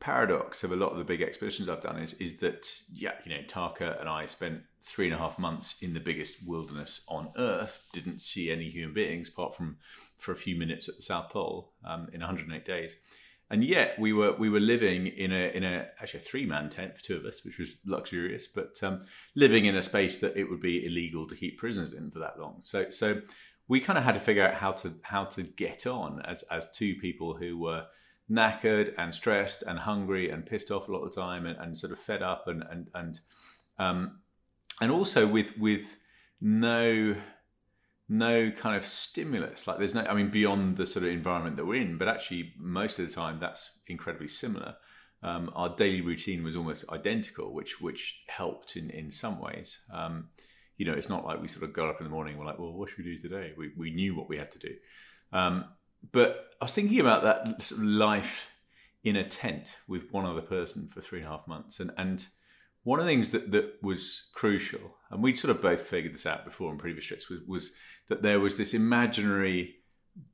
paradox 0.00 0.62
of 0.62 0.70
a 0.70 0.76
lot 0.76 0.92
of 0.92 0.98
the 0.98 1.04
big 1.04 1.22
expeditions 1.22 1.68
I've 1.68 1.82
done 1.82 1.98
is 1.98 2.14
is 2.14 2.38
that 2.38 2.66
yeah, 2.92 3.12
you 3.24 3.30
know, 3.30 3.42
Tarka 3.46 3.98
and 4.00 4.08
I 4.08 4.26
spent 4.26 4.62
three 4.80 5.06
and 5.06 5.14
a 5.14 5.18
half 5.18 5.38
months 5.38 5.74
in 5.80 5.94
the 5.94 6.00
biggest 6.00 6.36
wilderness 6.46 7.02
on 7.08 7.32
Earth, 7.36 7.84
didn't 7.92 8.22
see 8.22 8.50
any 8.50 8.68
human 8.68 8.94
beings 8.94 9.28
apart 9.28 9.56
from 9.56 9.78
for 10.16 10.32
a 10.32 10.36
few 10.36 10.56
minutes 10.56 10.88
at 10.88 10.96
the 10.96 11.02
South 11.02 11.30
Pole 11.30 11.72
um, 11.84 12.08
in 12.12 12.20
108 12.20 12.64
days, 12.64 12.94
and 13.50 13.64
yet 13.64 13.98
we 13.98 14.12
were 14.12 14.34
we 14.36 14.48
were 14.48 14.60
living 14.60 15.06
in 15.06 15.32
a 15.32 15.50
in 15.54 15.64
a 15.64 15.88
actually 16.00 16.20
a 16.20 16.22
three 16.22 16.46
man 16.46 16.70
tent 16.70 16.96
for 16.96 17.02
two 17.02 17.16
of 17.16 17.24
us, 17.24 17.44
which 17.44 17.58
was 17.58 17.76
luxurious, 17.84 18.46
but 18.46 18.80
um, 18.82 18.98
living 19.34 19.64
in 19.64 19.76
a 19.76 19.82
space 19.82 20.18
that 20.18 20.36
it 20.36 20.48
would 20.48 20.60
be 20.60 20.86
illegal 20.86 21.26
to 21.26 21.34
keep 21.34 21.58
prisoners 21.58 21.92
in 21.92 22.10
for 22.10 22.20
that 22.20 22.38
long. 22.38 22.60
So 22.62 22.90
so 22.90 23.22
we 23.66 23.80
kind 23.80 23.98
of 23.98 24.04
had 24.04 24.14
to 24.14 24.20
figure 24.20 24.46
out 24.46 24.54
how 24.54 24.72
to 24.72 24.94
how 25.02 25.24
to 25.24 25.42
get 25.42 25.86
on 25.86 26.22
as 26.24 26.44
as 26.44 26.68
two 26.72 26.94
people 26.94 27.34
who 27.34 27.58
were 27.58 27.86
knackered 28.30 28.94
and 28.98 29.14
stressed 29.14 29.62
and 29.62 29.80
hungry 29.80 30.30
and 30.30 30.44
pissed 30.44 30.70
off 30.70 30.88
a 30.88 30.92
lot 30.92 31.02
of 31.02 31.14
the 31.14 31.20
time 31.20 31.46
and, 31.46 31.58
and 31.58 31.78
sort 31.78 31.92
of 31.92 31.98
fed 31.98 32.22
up 32.22 32.46
and 32.46 32.62
and 32.70 32.88
and 32.94 33.20
um, 33.78 34.18
and 34.80 34.92
also 34.92 35.26
with 35.26 35.56
with 35.58 35.96
no 36.40 37.16
no 38.08 38.50
kind 38.50 38.76
of 38.76 38.86
stimulus. 38.86 39.66
Like 39.66 39.78
there's 39.78 39.94
no 39.94 40.02
i 40.02 40.14
mean 40.14 40.30
beyond 40.30 40.76
the 40.76 40.86
sort 40.86 41.04
of 41.04 41.10
environment 41.10 41.56
that 41.56 41.66
we're 41.66 41.80
in 41.80 41.98
but 41.98 42.08
actually 42.08 42.52
most 42.58 42.98
of 42.98 43.06
the 43.06 43.14
time 43.14 43.38
that's 43.40 43.70
incredibly 43.86 44.28
similar. 44.28 44.76
Um, 45.20 45.50
our 45.56 45.74
daily 45.74 46.00
routine 46.00 46.44
was 46.44 46.54
almost 46.54 46.84
identical 46.90 47.52
which 47.52 47.80
which 47.80 48.20
helped 48.28 48.76
in 48.76 48.90
in 48.90 49.10
some 49.10 49.40
ways. 49.40 49.80
Um, 49.92 50.28
you 50.76 50.86
know 50.86 50.92
it's 50.92 51.08
not 51.08 51.24
like 51.24 51.40
we 51.40 51.48
sort 51.48 51.64
of 51.64 51.72
got 51.72 51.88
up 51.88 52.00
in 52.00 52.04
the 52.04 52.10
morning 52.10 52.38
we're 52.38 52.44
like 52.44 52.58
well 52.58 52.72
what 52.72 52.90
should 52.90 52.98
we 52.98 53.16
do 53.16 53.18
today? 53.18 53.52
We, 53.56 53.70
we 53.76 53.90
knew 53.90 54.14
what 54.14 54.28
we 54.28 54.36
had 54.36 54.52
to 54.52 54.58
do. 54.58 54.74
Um, 55.32 55.64
but 56.12 56.50
I 56.60 56.64
was 56.64 56.74
thinking 56.74 57.00
about 57.00 57.22
that 57.22 57.62
sort 57.62 57.80
of 57.80 57.86
life 57.86 58.52
in 59.04 59.16
a 59.16 59.28
tent 59.28 59.76
with 59.86 60.12
one 60.12 60.26
other 60.26 60.42
person 60.42 60.88
for 60.92 61.00
three 61.00 61.20
and 61.20 61.28
a 61.28 61.30
half 61.30 61.46
months, 61.46 61.80
and 61.80 61.92
and 61.96 62.26
one 62.84 63.00
of 63.00 63.06
the 63.06 63.12
things 63.12 63.30
that 63.30 63.50
that 63.52 63.74
was 63.82 64.28
crucial, 64.34 64.96
and 65.10 65.22
we'd 65.22 65.38
sort 65.38 65.54
of 65.54 65.62
both 65.62 65.82
figured 65.82 66.14
this 66.14 66.26
out 66.26 66.44
before 66.44 66.72
in 66.72 66.78
previous 66.78 67.06
trips, 67.06 67.28
was 67.28 67.40
was 67.46 67.72
that 68.08 68.22
there 68.22 68.40
was 68.40 68.56
this 68.56 68.74
imaginary 68.74 69.76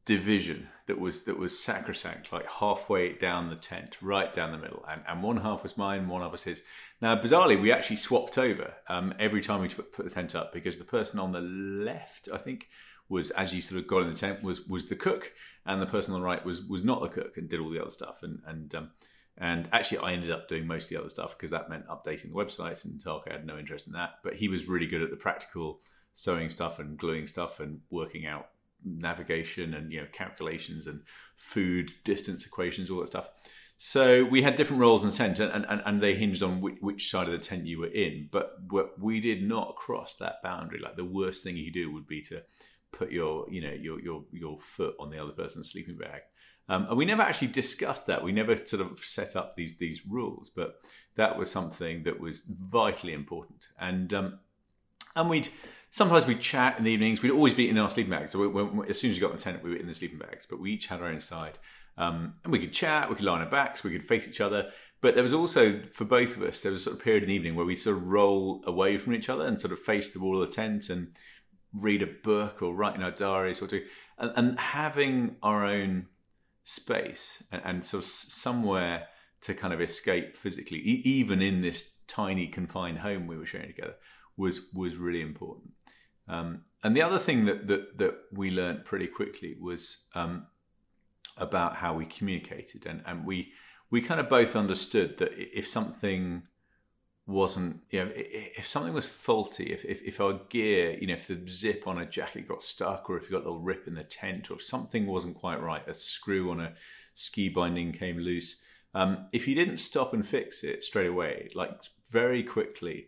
division 0.04 0.68
that 0.87 0.99
was 0.99 1.25
that 1.25 1.38
was 1.38 1.62
sacrosanct, 1.62 2.33
like 2.33 2.47
halfway 2.47 3.12
down 3.12 3.49
the 3.49 3.56
tent, 3.56 3.97
right 4.00 4.33
down 4.33 4.52
the 4.52 4.59
middle, 4.59 4.85
and, 4.88 5.02
and 5.09 5.23
one 5.23 5.38
half 5.38 5.62
was 5.62 5.76
mine, 5.76 6.09
one 6.09 6.23
half 6.23 6.33
was 6.33 6.42
his. 6.42 6.62
Now, 7.00 7.16
bizarrely, 7.16 7.61
we 7.61 7.73
actually 7.73 7.97
swapped 7.97 8.38
over 8.38 8.75
um, 8.88 9.14
every 9.18 9.40
time 9.40 9.61
we 9.61 9.68
put 9.68 10.04
the 10.04 10.11
tent 10.11 10.35
up 10.35 10.52
because 10.52 10.78
the 10.78 10.85
person 10.85 11.18
on 11.18 11.33
the 11.33 11.40
left, 11.40 12.28
I 12.33 12.38
think, 12.38 12.68
was 13.09 13.31
as 13.33 13.55
you 13.55 13.61
sort 13.61 13.81
of 13.81 13.87
got 13.87 14.03
in 14.03 14.11
the 14.11 14.19
tent 14.19 14.43
was 14.43 14.67
was 14.67 14.87
the 14.87 14.97
cook, 14.97 15.33
and 15.67 15.81
the 15.81 15.87
person 15.87 16.15
on 16.15 16.21
the 16.21 16.27
right 16.27 16.45
was 16.45 16.63
was 16.63 16.83
not 16.83 17.03
the 17.03 17.09
cook 17.09 17.37
and 17.37 17.49
did 17.49 17.61
all 17.61 17.71
the 17.71 17.81
other 17.81 17.91
stuff. 17.91 18.23
And 18.23 18.41
and 18.47 18.75
um, 18.75 18.91
And 19.37 19.69
actually, 19.73 19.99
I 19.99 20.13
ended 20.13 20.31
up 20.31 20.49
doing 20.49 20.67
most 20.67 20.85
of 20.85 20.91
the 20.91 21.01
other 21.01 21.09
stuff 21.11 21.37
because 21.37 21.51
that 21.51 21.69
meant 21.69 21.89
updating 21.89 22.29
the 22.31 22.45
website, 22.45 22.85
and 22.85 23.03
Tarka 23.03 23.33
had 23.33 23.47
no 23.47 23.59
interest 23.59 23.87
in 23.87 23.93
that. 23.95 24.21
But 24.23 24.35
he 24.37 24.49
was 24.49 24.69
really 24.69 24.87
good 24.87 25.03
at 25.03 25.11
the 25.11 25.17
practical 25.17 25.81
sewing 26.13 26.49
stuff 26.49 26.79
and 26.79 26.97
gluing 26.97 27.27
stuff 27.27 27.59
and 27.59 27.81
working 27.91 28.27
out 28.27 28.51
navigation 28.85 29.75
and 29.75 29.93
you 29.93 30.01
know 30.01 30.07
calculations 30.13 30.87
and 30.87 31.01
food 31.37 31.93
distance 32.05 32.47
equations, 32.47 32.91
all 32.91 33.01
that 33.01 33.09
stuff. 33.09 33.29
So 33.77 34.25
we 34.25 34.43
had 34.43 34.55
different 34.55 34.81
roles 34.81 35.03
in 35.03 35.11
the 35.11 35.17
tent, 35.17 35.41
and, 35.41 35.67
and, 35.69 35.83
and 35.85 36.01
they 36.01 36.15
hinged 36.15 36.45
on 36.45 36.61
which, 36.61 36.77
which 36.81 37.11
side 37.11 37.27
of 37.27 37.33
the 37.33 37.45
tent 37.45 37.67
you 37.67 37.81
were 37.81 37.89
in. 37.89 38.29
But 38.31 38.59
we 39.01 39.21
did 39.21 39.43
not 39.43 39.75
cross 39.75 40.15
that 40.17 40.43
boundary. 40.45 40.79
Like 40.79 40.95
the 40.95 41.05
worst 41.05 41.43
thing 41.43 41.57
you 41.57 41.65
could 41.65 41.75
do 41.75 41.93
would 41.93 42.07
be 42.07 42.23
to 42.23 42.43
put 42.95 43.11
your 43.11 43.51
you 43.51 43.61
know 43.61 43.73
your 43.73 44.01
your 44.01 44.25
your 44.33 44.59
foot 44.59 44.95
on 44.99 45.11
the 45.11 45.19
other 45.19 45.33
person's 45.33 45.71
sleeping 45.71 45.97
bag. 45.97 46.23
Um, 46.69 46.87
and 46.89 46.97
we 46.97 47.05
never 47.05 47.23
actually 47.23 47.49
discussed 47.49 48.07
that. 48.07 48.25
We 48.25 48.33
never 48.33 48.57
sort 48.65 48.81
of 48.81 49.01
set 49.01 49.37
up 49.37 49.57
these 49.57 49.77
these 49.77 50.07
rules, 50.07 50.51
but 50.55 50.77
that 51.17 51.39
was 51.39 51.51
something 51.51 52.05
that 52.05 52.21
was 52.21 52.43
vitally 52.49 53.13
important. 53.13 53.69
And 53.79 54.15
um, 54.15 54.39
and 55.15 55.29
we'd 55.29 55.49
sometimes 55.91 56.27
we'd 56.27 56.41
chat 56.41 56.79
in 56.79 56.85
the 56.85 56.91
evenings. 56.91 57.23
We'd 57.23 57.33
always 57.33 57.55
be 57.55 57.69
in 57.69 57.77
our 57.79 57.91
sleeping 57.91 58.11
bags. 58.11 58.33
So 58.33 58.49
we, 58.49 58.89
as 58.89 58.99
soon 58.99 59.11
as 59.11 59.17
we 59.17 59.21
got 59.21 59.31
in 59.33 59.37
the 59.37 59.43
tent, 59.43 59.63
we 59.63 59.71
were 59.71 59.77
in 59.77 59.87
the 59.87 59.95
sleeping 59.95 60.19
bags. 60.19 60.47
But 60.49 60.61
we 60.61 60.73
each 60.73 60.87
had 60.87 61.01
our 61.01 61.09
own 61.09 61.21
side, 61.21 61.59
um, 61.99 62.35
and 62.45 62.53
we 62.53 62.59
could 62.59 62.73
chat. 62.73 63.11
We 63.11 63.17
could 63.17 63.25
lie 63.25 63.35
on 63.35 63.43
our 63.43 63.51
backs. 63.51 63.85
We 63.85 63.93
could 63.93 64.05
face 64.05 64.27
each 64.27 64.41
other. 64.41 64.71
But 65.03 65.15
there 65.15 65.23
was 65.23 65.35
also 65.35 65.83
for 65.93 66.07
both 66.07 66.35
of 66.35 66.43
us, 66.43 66.63
there 66.63 66.73
was 66.73 66.81
a 66.81 66.85
sort 66.85 66.97
of 66.97 67.05
period 67.05 67.25
in 67.25 67.29
the 67.29 67.35
evening 67.35 67.57
where 67.57 67.67
we 67.67 67.77
sort 67.77 67.99
of 67.99 68.07
roll 68.07 68.63
away 68.67 68.97
from 68.97 69.13
each 69.13 69.29
other 69.29 69.47
and 69.47 69.61
sort 69.61 69.73
of 69.73 69.79
face 69.79 70.11
the 70.11 70.19
wall 70.19 70.43
of 70.43 70.49
the 70.49 70.55
tent 70.55 70.89
and 70.89 71.09
read 71.75 72.02
a 72.02 72.07
book 72.07 72.62
or 72.62 72.75
write 72.75 72.95
in 72.95 73.02
our 73.02 73.11
diaries 73.11 73.61
or 73.61 73.66
do 73.66 73.83
and, 74.19 74.33
and 74.37 74.61
having 74.61 75.37
our 75.43 75.64
own 75.66 76.07
space 76.62 77.43
and, 77.50 77.62
and, 77.64 77.85
sort 77.85 78.04
of 78.04 78.09
somewhere 78.09 79.09
to 79.43 79.52
kind 79.54 79.75
of 79.75 79.81
escape 79.81 80.37
physically, 80.37 80.78
e- 80.78 81.02
even 81.04 81.43
in 81.43 81.61
this 81.61 81.93
tiny 82.07 82.47
confined 82.47 82.99
home 83.00 83.26
we 83.26 83.37
were 83.37 83.45
sharing 83.47 83.69
together, 83.69 83.97
was 84.37 84.71
was 84.73 84.97
really 84.97 85.21
important. 85.21 85.73
Um, 86.26 86.62
and 86.83 86.97
the 86.97 87.02
other 87.02 87.19
thing 87.19 87.45
that 87.45 87.66
that 87.66 87.99
that 87.99 88.14
we 88.33 88.50
learned 88.50 88.87
pretty 88.87 89.07
quickly 89.07 89.57
was 89.61 89.99
um, 90.14 90.47
about 91.37 91.76
how 91.76 91.95
we 91.95 92.07
communicated, 92.07 92.87
and 92.87 93.02
and 93.04 93.26
we 93.26 93.52
we 93.90 94.00
kind 94.00 94.21
of 94.21 94.28
both 94.28 94.57
understood 94.57 95.19
that 95.19 95.33
if 95.35 95.69
something 95.69 96.45
wasn't 97.26 97.81
you 97.90 98.04
know 98.04 98.11
if 98.14 98.66
something 98.66 98.93
was 98.93 99.07
faulty 99.07 99.73
if, 99.73 99.83
if, 99.87 100.02
if 100.02 100.21
our 100.21 100.35
gear 100.50 100.97
you 101.00 101.07
know 101.07 101.14
if 101.14 101.26
the 101.26 101.40
zip 101.49 101.87
on 101.87 101.99
a 101.99 102.04
jacket 102.04 102.47
got 102.47 102.62
stuck 102.62 103.09
or 103.09 103.16
if 103.16 103.25
you 103.25 103.31
got 103.31 103.38
a 103.45 103.49
little 103.49 103.61
rip 103.61 103.87
in 103.87 103.95
the 103.95 104.04
tent 104.04 104.50
or 104.50 104.54
if 104.54 104.62
something 104.62 105.07
wasn't 105.07 105.35
quite 105.35 105.61
right 105.61 105.88
a 105.88 105.95
screw 105.95 106.50
on 106.50 106.61
a 106.61 106.75
ski 107.14 107.49
binding 107.49 107.93
came 107.93 108.19
loose 108.19 108.57
um, 108.97 109.26
if 109.33 109.49
you 109.49 109.54
didn't 109.54 109.78
stop 109.78 110.12
and 110.12 110.26
fix 110.26 110.62
it 110.62 110.85
straight 110.85 111.09
away 111.09 111.49
like 111.54 111.81
very 112.11 112.43
quickly 112.43 113.07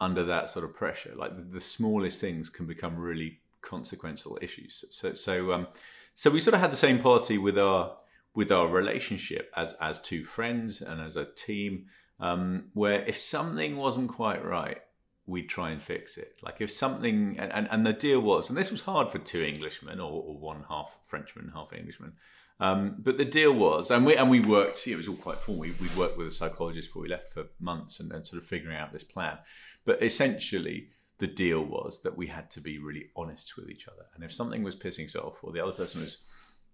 under 0.00 0.22
that 0.22 0.48
sort 0.48 0.64
of 0.64 0.74
pressure 0.74 1.12
like 1.16 1.34
the, 1.34 1.42
the 1.42 1.60
smallest 1.60 2.20
things 2.20 2.48
can 2.48 2.66
become 2.66 2.96
really 2.96 3.40
consequential 3.66 4.38
issues. 4.40 4.84
So 4.90 5.12
so 5.12 5.52
um 5.52 5.66
so 6.14 6.30
we 6.30 6.40
sort 6.40 6.54
of 6.54 6.60
had 6.60 6.72
the 6.72 6.76
same 6.76 6.98
policy 6.98 7.36
with 7.36 7.58
our 7.58 7.96
with 8.34 8.50
our 8.50 8.68
relationship 8.68 9.52
as 9.56 9.74
as 9.74 10.00
two 10.00 10.24
friends 10.24 10.80
and 10.80 11.00
as 11.00 11.16
a 11.16 11.24
team 11.26 11.86
um, 12.20 12.66
where 12.72 13.02
if 13.02 13.18
something 13.18 13.76
wasn't 13.76 14.08
quite 14.08 14.44
right, 14.44 14.78
we'd 15.26 15.48
try 15.48 15.70
and 15.70 15.82
fix 15.82 16.16
it. 16.16 16.36
Like 16.42 16.60
if 16.60 16.70
something, 16.70 17.36
and, 17.38 17.52
and, 17.52 17.68
and 17.70 17.86
the 17.86 17.92
deal 17.92 18.20
was, 18.20 18.48
and 18.48 18.56
this 18.56 18.70
was 18.70 18.82
hard 18.82 19.10
for 19.10 19.18
two 19.18 19.42
Englishmen 19.42 20.00
or, 20.00 20.22
or 20.22 20.38
one 20.38 20.64
half 20.68 20.98
Frenchman, 21.06 21.52
half 21.54 21.72
Englishman. 21.72 22.12
Um, 22.58 22.96
but 22.98 23.18
the 23.18 23.24
deal 23.24 23.52
was, 23.52 23.90
and 23.90 24.06
we 24.06 24.16
and 24.16 24.30
we 24.30 24.40
worked. 24.40 24.86
It 24.86 24.96
was 24.96 25.08
all 25.08 25.16
quite 25.16 25.36
formal. 25.36 25.62
We 25.62 25.72
we 25.72 25.88
worked 25.96 26.16
with 26.16 26.28
a 26.28 26.30
psychologist 26.30 26.88
before 26.88 27.02
we 27.02 27.08
left 27.08 27.28
for 27.28 27.48
months, 27.60 28.00
and, 28.00 28.10
and 28.12 28.26
sort 28.26 28.42
of 28.42 28.48
figuring 28.48 28.76
out 28.76 28.94
this 28.94 29.04
plan. 29.04 29.38
But 29.84 30.02
essentially, 30.02 30.88
the 31.18 31.26
deal 31.26 31.62
was 31.62 32.00
that 32.02 32.16
we 32.16 32.28
had 32.28 32.50
to 32.52 32.60
be 32.60 32.78
really 32.78 33.10
honest 33.14 33.56
with 33.58 33.68
each 33.68 33.86
other. 33.86 34.06
And 34.14 34.24
if 34.24 34.32
something 34.32 34.62
was 34.62 34.74
pissing 34.74 35.04
us 35.04 35.16
off, 35.16 35.38
or 35.42 35.52
the 35.52 35.62
other 35.62 35.72
person 35.72 36.00
was 36.00 36.18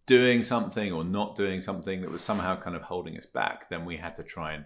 doing 0.07 0.43
something 0.43 0.93
or 0.93 1.05
not 1.05 1.37
doing 1.37 1.61
something 1.61 2.01
that 2.03 2.11
was 2.11 2.23
somehow 2.23 2.61
kind 2.61 2.77
of 2.77 2.83
holding 2.83 3.17
us 3.17 3.27
back, 3.27 3.69
then 3.69 3.85
we 3.85 3.97
had 3.97 4.15
to 4.17 4.23
try 4.23 4.53
and 4.53 4.65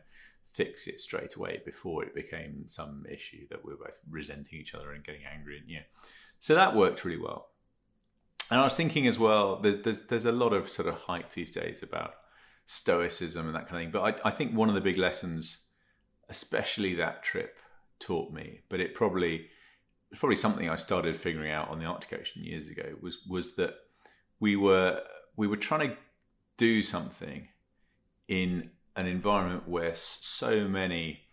fix 0.57 0.87
it 0.87 1.01
straight 1.01 1.37
away 1.37 1.61
before 1.65 2.03
it 2.03 2.15
became 2.15 2.65
some 2.67 3.05
issue 3.11 3.47
that 3.51 3.63
we 3.63 3.73
were 3.73 3.85
both 3.85 3.99
resenting 4.09 4.59
each 4.59 4.75
other 4.75 4.91
and 4.91 5.05
getting 5.05 5.21
angry 5.31 5.59
and 5.59 5.69
yeah. 5.69 5.83
So 6.39 6.55
that 6.55 6.75
worked 6.75 7.05
really 7.05 7.21
well. 7.21 7.49
And 8.51 8.61
i 8.61 8.65
was 8.65 8.77
thinking 8.77 9.07
as 9.07 9.19
well 9.19 9.57
there's, 9.57 10.03
there's, 10.03 10.25
a 10.25 10.33
lot 10.33 10.53
of 10.53 10.69
sort 10.69 10.89
of 10.89 10.95
hype 10.95 11.33
these 11.33 11.51
days 11.51 11.83
about 11.83 12.15
stoicism 12.65 13.47
and 13.47 13.55
that 13.57 13.69
kind 13.69 13.77
of 13.77 13.83
thing 13.83 13.91
but 13.91 14.25
I, 14.25 14.29
I 14.29 14.31
think 14.31 14.55
one 14.55 14.69
of 14.69 14.77
the 14.77 14.81
big 14.81 14.99
lessons 14.99 15.59
especially 16.29 16.95
that 16.95 17.25
trip 17.25 17.59
taught 17.99 18.33
me 18.33 18.61
but 18.69 18.81
it 18.81 18.95
probably 18.95 19.47
probably 20.17 20.37
something 20.37 20.71
i 20.71 20.77
started 20.77 21.17
figuring 21.17 21.51
out 21.51 21.69
on 21.71 21.81
the 21.81 21.85
arctic 21.87 22.21
ocean 22.21 22.45
years 22.45 22.69
ago 22.69 22.95
was 23.01 23.19
was 23.29 23.57
that 23.57 23.75
we 24.39 24.55
were 24.55 25.03
we 25.37 25.49
were 25.49 25.57
trying 25.57 25.91
to 25.91 25.97
do 26.57 26.83
something 26.83 27.49
in 28.29 28.71
an 28.97 29.07
environment 29.07 29.69
where 29.69 29.95
so 29.95 30.67
many 30.67 31.27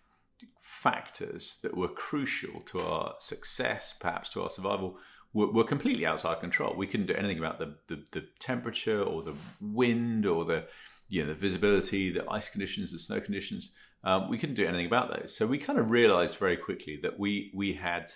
factors 0.58 1.56
that 1.62 1.78
were 1.78 1.88
crucial 1.88 2.60
to 2.62 2.80
our 2.80 3.16
success, 3.20 3.94
perhaps 3.98 4.30
to 4.30 4.44
our 4.44 4.50
survival, 4.50 4.98
were, 5.34 5.52
were 5.52 5.64
completely 5.64 6.06
outside 6.06 6.40
control. 6.42 6.76
We 6.76 6.88
couldn't 6.88 7.08
do 7.08 7.16
anything 7.16 7.40
about 7.40 7.60
the, 7.60 7.76
the, 7.88 8.04
the, 8.12 8.26
temperature 8.40 9.02
or 9.02 9.24
the 9.24 9.36
wind 9.62 10.26
or 10.26 10.46
the 10.46 10.66
you 11.10 11.22
know 11.22 11.30
the 11.30 11.36
visibility, 11.36 12.12
the 12.12 12.30
ice 12.30 12.50
conditions, 12.50 12.92
the 12.92 13.00
snow 13.00 13.20
conditions. 13.20 13.72
Um, 14.04 14.30
we 14.30 14.38
couldn't 14.38 14.56
do 14.56 14.66
anything 14.66 14.86
about 14.86 15.10
those. 15.10 15.36
So 15.36 15.48
we 15.48 15.58
kind 15.58 15.80
of 15.80 15.90
realized 15.90 16.36
very 16.36 16.58
quickly 16.58 17.00
that 17.02 17.18
we 17.20 17.52
we 17.56 17.74
had 17.74 18.14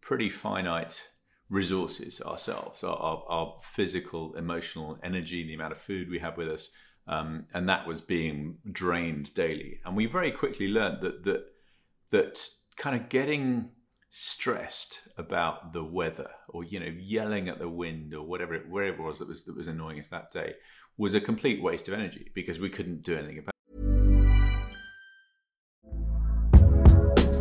pretty 0.00 0.30
finite 0.30 1.08
resources 1.50 2.20
ourselves, 2.22 2.84
our, 2.84 2.96
our, 2.96 3.24
our 3.28 3.56
physical, 3.62 4.34
emotional 4.34 4.98
energy, 5.02 5.44
the 5.44 5.54
amount 5.54 5.72
of 5.72 5.78
food 5.78 6.08
we 6.08 6.20
have 6.20 6.36
with 6.36 6.48
us, 6.48 6.70
um, 7.10 7.46
and 7.52 7.68
that 7.68 7.86
was 7.86 8.00
being 8.00 8.58
drained 8.70 9.34
daily. 9.34 9.80
And 9.84 9.96
we 9.96 10.06
very 10.06 10.30
quickly 10.30 10.68
learned 10.68 11.02
that 11.02 11.24
that 11.24 11.46
that 12.10 12.48
kind 12.76 12.96
of 12.96 13.08
getting 13.08 13.70
stressed 14.10 15.00
about 15.18 15.72
the 15.72 15.84
weather 15.84 16.30
or 16.48 16.64
you 16.64 16.80
know 16.80 16.92
yelling 16.98 17.48
at 17.48 17.58
the 17.58 17.68
wind 17.68 18.14
or 18.14 18.22
whatever 18.22 18.54
it, 18.54 18.68
wherever 18.68 19.02
it 19.02 19.06
was 19.06 19.18
that 19.18 19.28
was 19.28 19.44
that 19.44 19.56
was 19.56 19.68
annoying 19.68 20.00
us 20.00 20.08
that 20.08 20.32
day 20.32 20.54
was 20.96 21.14
a 21.14 21.20
complete 21.20 21.62
waste 21.62 21.86
of 21.86 21.94
energy 21.94 22.28
because 22.34 22.58
we 22.58 22.68
couldn't 22.68 23.02
do 23.02 23.16
anything 23.16 23.38
about 23.38 23.54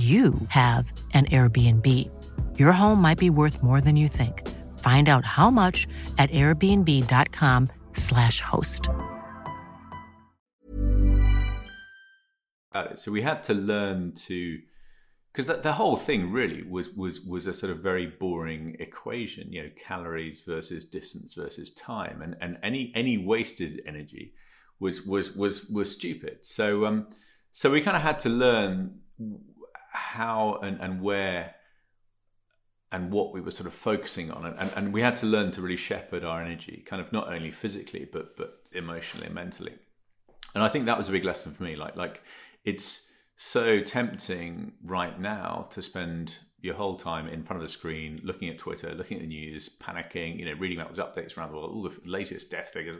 you 0.00 0.34
have 0.48 0.92
an 1.12 1.26
Airbnb. 1.26 1.86
Your 2.58 2.72
home 2.72 3.02
might 3.02 3.18
be 3.18 3.28
worth 3.28 3.62
more 3.62 3.82
than 3.82 3.96
you 3.96 4.08
think. 4.08 4.48
Find 4.78 5.10
out 5.10 5.26
how 5.26 5.50
much 5.50 5.86
at 6.16 6.30
airbnb.com/slash 6.30 8.40
host. 8.40 8.88
So 12.94 13.10
we 13.12 13.22
had 13.22 13.42
to 13.44 13.54
learn 13.54 14.12
to 14.26 14.58
because 15.32 15.46
the, 15.46 15.54
the 15.54 15.72
whole 15.72 15.96
thing 15.96 16.30
really 16.32 16.62
was 16.62 16.90
was 16.90 17.20
was 17.20 17.46
a 17.46 17.52
sort 17.52 17.70
of 17.70 17.80
very 17.80 18.06
boring 18.06 18.76
equation, 18.80 19.52
you 19.52 19.62
know, 19.62 19.70
calories 19.76 20.40
versus 20.40 20.84
distance 20.84 21.34
versus 21.34 21.70
time, 21.70 22.22
and 22.22 22.36
and 22.40 22.58
any 22.62 22.90
any 22.94 23.18
wasted 23.18 23.82
energy 23.86 24.32
was 24.78 25.04
was 25.04 25.36
was 25.36 25.66
was 25.66 25.92
stupid. 25.92 26.46
So 26.46 26.86
um 26.86 27.08
so 27.52 27.70
we 27.70 27.82
kind 27.82 27.96
of 27.96 28.02
had 28.02 28.18
to 28.20 28.28
learn 28.28 29.00
how 29.90 30.58
and, 30.62 30.80
and 30.80 31.00
where 31.02 31.54
and 32.92 33.12
what 33.12 33.32
we 33.32 33.40
were 33.40 33.50
sort 33.50 33.66
of 33.66 33.72
focusing 33.72 34.30
on. 34.30 34.44
And, 34.44 34.72
and 34.74 34.92
we 34.92 35.00
had 35.00 35.16
to 35.16 35.26
learn 35.26 35.52
to 35.52 35.62
really 35.62 35.76
shepherd 35.76 36.24
our 36.24 36.42
energy 36.42 36.82
kind 36.86 37.00
of 37.00 37.12
not 37.12 37.32
only 37.32 37.50
physically 37.50 38.08
but 38.10 38.36
but 38.36 38.62
emotionally 38.72 39.26
and 39.26 39.34
mentally. 39.34 39.74
And 40.54 40.64
i 40.64 40.68
think 40.68 40.86
that 40.86 40.98
was 40.98 41.08
a 41.08 41.12
big 41.12 41.24
lesson 41.24 41.52
for 41.52 41.62
me. 41.62 41.76
Like 41.76 41.96
like 41.96 42.22
it's 42.64 43.06
so 43.36 43.80
tempting 43.80 44.72
right 44.84 45.18
now 45.18 45.68
to 45.70 45.82
spend 45.82 46.38
your 46.62 46.74
whole 46.74 46.96
time 46.96 47.26
in 47.26 47.42
front 47.42 47.62
of 47.62 47.66
the 47.66 47.72
screen, 47.72 48.20
looking 48.22 48.48
at 48.48 48.58
Twitter, 48.58 48.94
looking 48.94 49.16
at 49.16 49.22
the 49.22 49.28
news, 49.28 49.70
panicking, 49.80 50.38
you 50.38 50.44
know, 50.44 50.52
reading 50.58 50.78
about 50.78 50.94
those 50.94 51.04
updates 51.04 51.36
around 51.36 51.50
the 51.50 51.56
world, 51.56 51.70
all 51.72 51.82
the 51.82 52.08
latest 52.08 52.50
death 52.50 52.68
figures. 52.68 52.96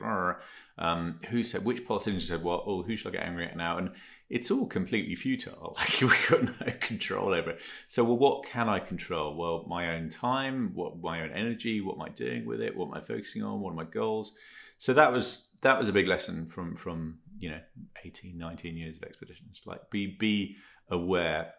Um, 0.78 1.20
who 1.28 1.42
said 1.42 1.64
which 1.64 1.86
politician 1.86 2.20
said 2.20 2.42
what? 2.42 2.64
Oh, 2.66 2.82
who 2.82 2.96
should 2.96 3.08
I 3.08 3.18
get 3.18 3.26
angry 3.26 3.44
at 3.44 3.56
now? 3.56 3.76
And 3.76 3.90
it's 4.30 4.50
all 4.50 4.66
completely 4.66 5.14
futile. 5.14 5.76
Like 5.78 6.00
we've 6.00 6.28
got 6.30 6.60
no 6.66 6.72
control 6.80 7.34
over 7.34 7.50
it. 7.50 7.60
So, 7.88 8.04
well, 8.04 8.16
what 8.16 8.44
can 8.44 8.68
I 8.68 8.78
control? 8.78 9.34
Well, 9.34 9.64
my 9.68 9.94
own 9.94 10.08
time, 10.08 10.70
what 10.74 11.00
my 11.00 11.20
own 11.20 11.30
energy, 11.32 11.80
what 11.80 11.96
am 11.96 12.02
I 12.02 12.08
doing 12.08 12.46
with 12.46 12.60
it? 12.60 12.76
What 12.76 12.88
am 12.88 12.94
I 12.94 13.00
focusing 13.00 13.42
on? 13.42 13.60
What 13.60 13.72
are 13.72 13.76
my 13.76 13.84
goals? 13.84 14.32
So 14.78 14.94
that 14.94 15.12
was 15.12 15.48
that 15.62 15.78
was 15.78 15.88
a 15.88 15.92
big 15.92 16.08
lesson 16.08 16.46
from 16.46 16.74
from 16.76 17.18
you 17.38 17.50
know 17.50 17.60
18, 18.04 18.38
19 18.38 18.76
years 18.76 18.96
of 18.96 19.02
expeditions. 19.02 19.62
Like 19.66 19.90
be 19.90 20.06
be 20.06 20.56
aware 20.88 21.52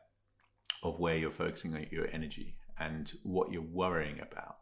of 0.84 1.00
where 1.00 1.18
you're 1.18 1.30
focusing 1.30 1.88
your 1.92 2.08
energy 2.12 2.56
and 2.80 3.14
what 3.24 3.52
you're 3.52 3.62
worrying 3.62 4.20
about. 4.20 4.58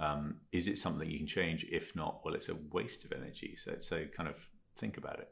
Um, 0.00 0.40
is 0.52 0.66
it 0.66 0.78
something 0.78 1.08
you 1.10 1.18
can 1.18 1.26
change? 1.26 1.66
If 1.70 1.94
not, 1.94 2.20
well, 2.24 2.34
it's 2.34 2.48
a 2.48 2.56
waste 2.70 3.04
of 3.04 3.12
energy. 3.12 3.56
So, 3.62 3.76
so 3.78 4.04
kind 4.16 4.28
of 4.28 4.36
think 4.76 4.96
about 4.96 5.20
it. 5.20 5.28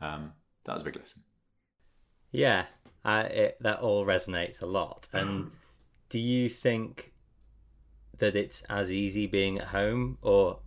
Um, 0.00 0.32
that 0.64 0.74
was 0.74 0.82
a 0.82 0.84
big 0.84 0.96
lesson. 0.96 1.22
Yeah, 2.32 2.66
uh, 3.04 3.28
it, 3.30 3.56
that 3.60 3.80
all 3.80 4.06
resonates 4.06 4.62
a 4.62 4.66
lot. 4.66 5.08
And 5.12 5.50
do 6.08 6.18
you 6.18 6.48
think 6.48 7.12
that 8.18 8.36
it's 8.36 8.62
as 8.68 8.92
easy 8.92 9.26
being 9.26 9.58
at 9.58 9.68
home, 9.68 10.18
or 10.22 10.60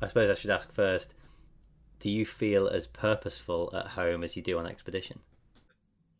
I 0.00 0.08
suppose 0.08 0.30
I 0.30 0.34
should 0.34 0.50
ask 0.50 0.72
first, 0.72 1.14
do 1.98 2.10
you 2.10 2.26
feel 2.26 2.68
as 2.68 2.86
purposeful 2.86 3.72
at 3.74 3.86
home 3.88 4.22
as 4.24 4.36
you 4.36 4.42
do 4.42 4.58
on 4.58 4.66
expedition? 4.66 5.20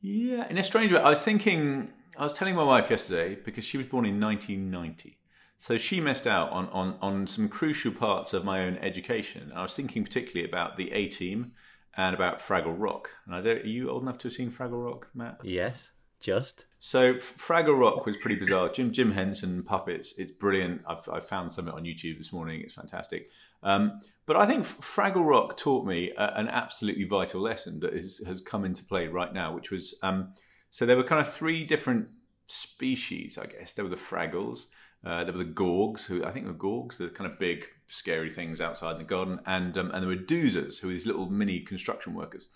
Yeah, 0.00 0.48
in 0.48 0.58
a 0.58 0.64
strange 0.64 0.92
way. 0.92 1.00
I 1.00 1.10
was 1.10 1.22
thinking, 1.22 1.92
I 2.16 2.24
was 2.24 2.32
telling 2.32 2.54
my 2.54 2.64
wife 2.64 2.90
yesterday 2.90 3.34
because 3.34 3.64
she 3.64 3.78
was 3.78 3.86
born 3.86 4.04
in 4.04 4.20
1990. 4.20 5.18
So 5.58 5.78
she 5.78 6.00
missed 6.00 6.26
out 6.26 6.50
on, 6.50 6.68
on, 6.70 6.96
on 7.00 7.26
some 7.26 7.48
crucial 7.48 7.92
parts 7.92 8.34
of 8.34 8.44
my 8.44 8.64
own 8.64 8.76
education. 8.78 9.52
I 9.54 9.62
was 9.62 9.74
thinking 9.74 10.04
particularly 10.04 10.48
about 10.48 10.76
the 10.76 10.92
A 10.92 11.06
Team 11.08 11.52
and 11.96 12.14
about 12.14 12.40
Fraggle 12.40 12.74
Rock. 12.76 13.10
And 13.24 13.34
I 13.34 13.40
don't, 13.40 13.62
are 13.62 13.66
you 13.66 13.88
old 13.88 14.02
enough 14.02 14.18
to 14.18 14.28
have 14.28 14.34
seen 14.34 14.50
Fraggle 14.50 14.84
Rock, 14.84 15.08
Matt? 15.14 15.38
Yes, 15.42 15.92
just. 16.20 16.66
So 16.78 17.14
Fraggle 17.14 17.78
Rock 17.78 18.04
was 18.04 18.16
pretty 18.16 18.36
bizarre. 18.36 18.70
Jim 18.70 18.92
Jim 18.92 19.12
Henson 19.12 19.62
puppets. 19.62 20.14
It's 20.18 20.32
brilliant. 20.32 20.82
I've 20.86 21.08
I 21.08 21.20
found 21.20 21.52
something 21.52 21.74
on 21.74 21.84
YouTube 21.84 22.18
this 22.18 22.32
morning. 22.32 22.60
It's 22.62 22.74
fantastic. 22.74 23.30
Um, 23.62 24.00
but 24.26 24.36
I 24.36 24.46
think 24.46 24.64
Fraggle 24.64 25.28
Rock 25.28 25.56
taught 25.56 25.86
me 25.86 26.12
a, 26.16 26.32
an 26.36 26.48
absolutely 26.48 27.04
vital 27.04 27.40
lesson 27.40 27.80
that 27.80 27.92
is, 27.92 28.22
has 28.26 28.40
come 28.40 28.64
into 28.64 28.84
play 28.84 29.06
right 29.06 29.32
now, 29.32 29.54
which 29.54 29.70
was 29.70 29.94
um, 30.02 30.32
so 30.72 30.86
there 30.86 30.96
were 30.96 31.04
kind 31.04 31.20
of 31.20 31.30
three 31.30 31.66
different 31.66 32.08
species, 32.46 33.36
I 33.36 33.44
guess. 33.44 33.74
There 33.74 33.84
were 33.84 33.90
the 33.90 33.96
Fraggles, 33.96 34.64
uh, 35.04 35.22
there 35.22 35.34
were 35.34 35.44
the 35.44 35.50
Gorgs, 35.50 36.06
who 36.06 36.24
I 36.24 36.30
think 36.30 36.46
were 36.46 36.54
Gorgs, 36.54 36.96
the 36.96 37.08
kind 37.08 37.30
of 37.30 37.38
big, 37.38 37.66
scary 37.88 38.30
things 38.30 38.58
outside 38.58 38.92
in 38.92 38.98
the 38.98 39.04
garden, 39.04 39.40
and 39.44 39.76
um, 39.76 39.90
and 39.90 40.02
there 40.02 40.08
were 40.08 40.16
Doozers, 40.16 40.78
who 40.78 40.86
were 40.86 40.94
these 40.94 41.06
little 41.06 41.28
mini 41.28 41.60
construction 41.60 42.14
workers. 42.14 42.48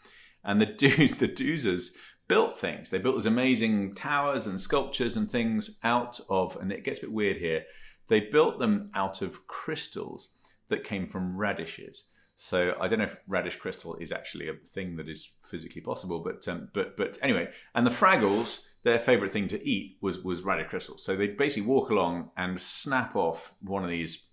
And 0.42 0.62
the 0.62 0.66
do- 0.82 1.08
the 1.08 1.28
Doozers 1.28 1.90
built 2.26 2.58
things. 2.58 2.88
They 2.88 2.96
built 2.98 3.16
these 3.16 3.26
amazing 3.26 3.94
towers 3.94 4.46
and 4.46 4.62
sculptures 4.62 5.14
and 5.14 5.30
things 5.30 5.78
out 5.84 6.18
of, 6.30 6.56
and 6.56 6.72
it 6.72 6.84
gets 6.84 6.98
a 6.98 7.02
bit 7.02 7.12
weird 7.12 7.36
here. 7.36 7.64
They 8.08 8.20
built 8.20 8.58
them 8.58 8.90
out 8.94 9.20
of 9.20 9.46
crystals 9.46 10.30
that 10.70 10.84
came 10.84 11.06
from 11.06 11.36
radishes. 11.36 12.04
So 12.36 12.74
I 12.78 12.86
don't 12.86 12.98
know 12.98 13.06
if 13.06 13.16
radish 13.26 13.56
crystal 13.56 13.96
is 13.96 14.12
actually 14.12 14.48
a 14.48 14.54
thing 14.54 14.96
that 14.96 15.08
is 15.08 15.30
physically 15.40 15.80
possible, 15.80 16.20
but 16.20 16.46
um, 16.46 16.68
but 16.74 16.96
but 16.96 17.18
anyway, 17.22 17.48
and 17.74 17.86
the 17.86 17.90
Fraggles, 17.90 18.60
their 18.82 18.98
favorite 18.98 19.32
thing 19.32 19.48
to 19.48 19.68
eat 19.68 19.96
was 20.02 20.22
was 20.22 20.42
radish 20.42 20.68
crystal. 20.68 20.98
So 20.98 21.16
they'd 21.16 21.38
basically 21.38 21.66
walk 21.66 21.88
along 21.88 22.30
and 22.36 22.60
snap 22.60 23.16
off 23.16 23.54
one 23.62 23.84
of 23.84 23.90
these 23.90 24.26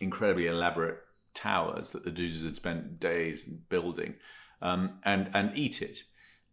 incredibly 0.00 0.46
elaborate 0.46 0.98
towers 1.32 1.90
that 1.90 2.04
the 2.04 2.10
Doozers 2.10 2.44
had 2.44 2.56
spent 2.56 3.00
days 3.00 3.44
building, 3.44 4.16
um, 4.60 4.98
and 5.02 5.30
and 5.32 5.56
eat 5.56 5.80
it. 5.80 6.04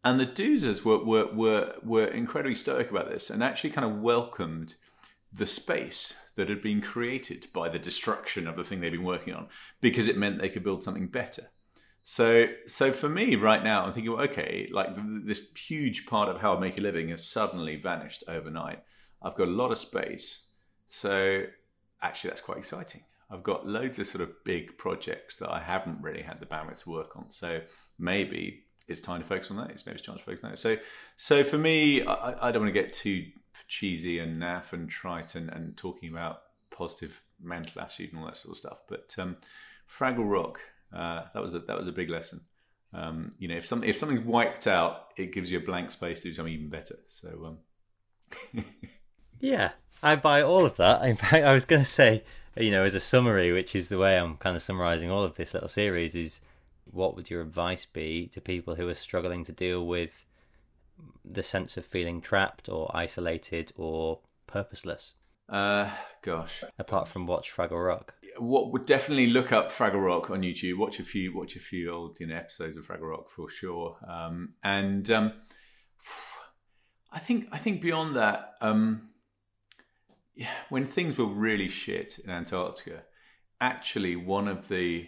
And 0.05 0.21
the 0.21 0.25
Doozers 0.25 0.85
were, 0.85 1.03
were 1.03 1.33
were 1.33 1.73
were 1.83 2.07
incredibly 2.07 2.55
stoic 2.55 2.91
about 2.91 3.09
this, 3.09 3.29
and 3.29 3.43
actually 3.43 3.71
kind 3.71 3.85
of 3.85 3.99
welcomed 3.99 4.75
the 5.31 5.45
space 5.45 6.13
that 6.35 6.49
had 6.49 6.61
been 6.61 6.81
created 6.81 7.47
by 7.53 7.69
the 7.69 7.79
destruction 7.79 8.47
of 8.47 8.55
the 8.55 8.63
thing 8.63 8.79
they'd 8.79 8.91
been 8.91 9.03
working 9.03 9.33
on 9.33 9.47
because 9.81 10.07
it 10.07 10.17
meant 10.17 10.39
they 10.39 10.49
could 10.49 10.63
build 10.63 10.83
something 10.83 11.07
better. 11.07 11.49
So, 12.03 12.45
so 12.65 12.93
for 12.93 13.09
me 13.09 13.35
right 13.35 13.61
now, 13.61 13.83
I'm 13.83 13.91
thinking, 13.91 14.13
okay, 14.13 14.69
like 14.71 14.91
this 15.25 15.49
huge 15.57 16.05
part 16.05 16.29
of 16.29 16.39
how 16.39 16.55
I 16.55 16.59
make 16.59 16.77
a 16.77 16.81
living 16.81 17.09
has 17.09 17.27
suddenly 17.27 17.75
vanished 17.75 18.23
overnight. 18.29 18.83
I've 19.21 19.35
got 19.35 19.49
a 19.49 19.51
lot 19.51 19.71
of 19.71 19.77
space, 19.77 20.43
so 20.87 21.43
actually 22.01 22.29
that's 22.29 22.41
quite 22.41 22.59
exciting. 22.59 23.01
I've 23.29 23.43
got 23.43 23.67
loads 23.67 23.99
of 23.99 24.07
sort 24.07 24.21
of 24.21 24.43
big 24.45 24.77
projects 24.77 25.35
that 25.37 25.51
I 25.51 25.59
haven't 25.59 26.01
really 26.01 26.21
had 26.21 26.39
the 26.39 26.45
bandwidth 26.45 26.83
to 26.83 26.89
work 26.89 27.17
on. 27.17 27.29
So 27.29 27.59
maybe 27.99 28.63
it's 28.87 29.01
time 29.01 29.21
to 29.21 29.27
focus 29.27 29.51
on 29.51 29.57
those. 29.57 29.83
Maybe 29.85 29.97
it's 29.97 30.05
time 30.05 30.17
to 30.17 30.23
focus 30.23 30.43
on 30.45 30.51
those. 30.51 30.61
So, 30.61 30.77
so 31.17 31.43
for 31.43 31.57
me, 31.57 32.03
I, 32.05 32.47
I 32.47 32.51
don't 32.51 32.61
want 32.61 32.73
to 32.73 32.81
get 32.81 32.93
too 32.93 33.25
cheesy 33.67 34.19
and 34.19 34.41
naff 34.41 34.73
and 34.73 34.89
trite 34.89 35.35
and, 35.35 35.49
and 35.49 35.77
talking 35.77 36.09
about 36.09 36.41
positive 36.69 37.23
mental 37.41 37.81
attitude 37.81 38.11
and 38.11 38.21
all 38.21 38.27
that 38.27 38.37
sort 38.37 38.53
of 38.53 38.57
stuff. 38.57 38.81
But 38.87 39.15
um, 39.17 39.37
Fraggle 39.89 40.29
Rock, 40.29 40.59
uh, 40.93 41.23
that 41.33 41.41
was 41.41 41.53
a 41.53 41.59
that 41.59 41.77
was 41.77 41.87
a 41.87 41.91
big 41.91 42.09
lesson. 42.09 42.41
Um, 42.93 43.31
you 43.37 43.47
know, 43.47 43.57
if 43.57 43.65
something 43.65 43.89
if 43.89 43.97
something's 43.97 44.25
wiped 44.25 44.67
out, 44.67 45.07
it 45.17 45.33
gives 45.33 45.51
you 45.51 45.59
a 45.59 45.61
blank 45.61 45.91
space 45.91 46.19
to 46.19 46.29
do 46.29 46.33
something 46.33 46.53
even 46.53 46.69
better. 46.69 46.99
So, 47.07 47.57
um... 48.55 48.65
yeah, 49.39 49.71
I 50.01 50.15
buy 50.15 50.41
all 50.41 50.65
of 50.65 50.77
that. 50.77 51.03
In 51.05 51.15
fact, 51.15 51.45
I 51.45 51.53
was 51.53 51.65
going 51.65 51.83
to 51.83 51.89
say, 51.89 52.23
you 52.55 52.71
know, 52.71 52.83
as 52.83 52.95
a 52.95 52.99
summary, 52.99 53.51
which 53.51 53.75
is 53.75 53.89
the 53.89 53.97
way 53.97 54.17
I'm 54.17 54.37
kind 54.37 54.55
of 54.55 54.61
summarizing 54.61 55.11
all 55.11 55.23
of 55.23 55.35
this 55.35 55.53
little 55.53 55.69
series, 55.69 56.15
is 56.15 56.41
what 56.85 57.15
would 57.15 57.29
your 57.29 57.41
advice 57.41 57.85
be 57.85 58.27
to 58.27 58.41
people 58.41 58.75
who 58.75 58.87
are 58.87 58.95
struggling 58.95 59.43
to 59.43 59.51
deal 59.51 59.85
with 59.85 60.25
the 61.23 61.43
sense 61.43 61.77
of 61.77 61.85
feeling 61.85 62.21
trapped 62.21 62.69
or 62.69 62.89
isolated 62.95 63.71
or 63.75 64.19
purposeless? 64.47 65.13
Uh, 65.49 65.89
gosh. 66.21 66.63
Apart 66.77 67.07
from 67.07 67.25
watch 67.25 67.55
Fraggle 67.55 67.85
Rock, 67.85 68.15
what 68.37 68.71
would 68.71 68.85
definitely 68.85 69.27
look 69.27 69.51
up 69.51 69.71
Fraggle 69.71 70.05
Rock 70.05 70.29
on 70.29 70.41
YouTube. 70.41 70.77
Watch 70.77 70.99
a 70.99 71.03
few, 71.03 71.35
watch 71.35 71.55
a 71.55 71.59
few 71.59 71.91
old 71.91 72.19
you 72.19 72.27
know 72.27 72.35
episodes 72.35 72.75
of 72.75 72.85
Fraggle 72.85 73.11
Rock 73.11 73.29
for 73.29 73.49
sure. 73.49 73.97
Um, 74.07 74.55
and 74.63 75.09
um, 75.09 75.33
I 77.11 77.19
think 77.19 77.47
I 77.51 77.57
think 77.57 77.81
beyond 77.81 78.15
that, 78.17 78.55
um, 78.61 79.09
yeah, 80.35 80.51
when 80.69 80.85
things 80.85 81.17
were 81.17 81.25
really 81.25 81.69
shit 81.69 82.19
in 82.19 82.29
Antarctica, 82.29 83.03
actually 83.61 84.15
one 84.15 84.49
of 84.49 84.67
the 84.67 85.07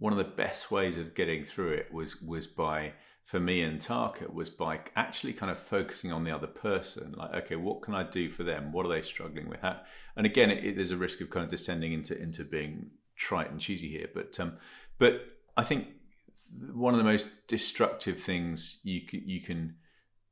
one 0.00 0.12
of 0.12 0.18
the 0.18 0.24
best 0.24 0.70
ways 0.70 0.96
of 0.96 1.14
getting 1.14 1.44
through 1.44 1.72
it 1.72 1.92
was 1.92 2.20
was 2.20 2.48
by 2.48 2.92
for 3.30 3.38
me 3.38 3.62
and 3.62 3.80
Tarka 3.80 4.34
was 4.34 4.50
by 4.50 4.80
actually 4.96 5.32
kind 5.32 5.52
of 5.52 5.58
focusing 5.60 6.10
on 6.10 6.24
the 6.24 6.32
other 6.32 6.48
person. 6.48 7.14
Like, 7.16 7.32
okay, 7.44 7.54
what 7.54 7.80
can 7.80 7.94
I 7.94 8.02
do 8.02 8.28
for 8.28 8.42
them? 8.42 8.72
What 8.72 8.84
are 8.84 8.88
they 8.88 9.02
struggling 9.02 9.48
with? 9.48 9.60
How, 9.60 9.82
and 10.16 10.26
again, 10.26 10.50
it, 10.50 10.64
it, 10.64 10.74
there's 10.74 10.90
a 10.90 10.96
risk 10.96 11.20
of 11.20 11.30
kind 11.30 11.44
of 11.44 11.50
descending 11.50 11.92
into 11.92 12.20
into 12.20 12.42
being 12.42 12.90
trite 13.14 13.48
and 13.48 13.60
cheesy 13.60 13.88
here. 13.88 14.08
But 14.12 14.40
um, 14.40 14.54
but 14.98 15.26
I 15.56 15.62
think 15.62 15.86
one 16.72 16.92
of 16.92 16.98
the 16.98 17.04
most 17.04 17.26
destructive 17.46 18.20
things 18.20 18.80
you 18.82 19.02
can, 19.06 19.22
you 19.24 19.40
can 19.40 19.76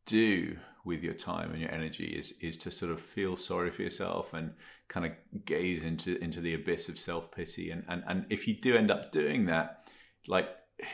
do 0.05 0.57
with 0.85 1.01
your 1.05 1.15
time 1.15 1.53
and 1.53 1.61
your 1.61 1.71
energy 1.71 2.17
is 2.19 2.35
is 2.41 2.57
to 2.57 2.71
sort 2.73 2.91
of 2.91 3.01
feel 3.01 3.37
sorry 3.37 3.71
for 3.71 3.83
yourself 3.83 4.35
and 4.35 4.55
kind 4.89 5.07
of 5.07 5.13
gaze 5.45 5.85
into 5.85 6.19
into 6.19 6.41
the 6.41 6.53
abyss 6.53 6.89
of 6.89 6.99
self 6.99 7.31
pity. 7.31 7.71
And, 7.71 7.85
and 7.87 8.03
and 8.09 8.27
if 8.29 8.49
you 8.49 8.61
do 8.61 8.75
end 8.75 8.91
up 8.91 9.13
doing 9.13 9.47
that, 9.47 9.89
like 10.27 10.49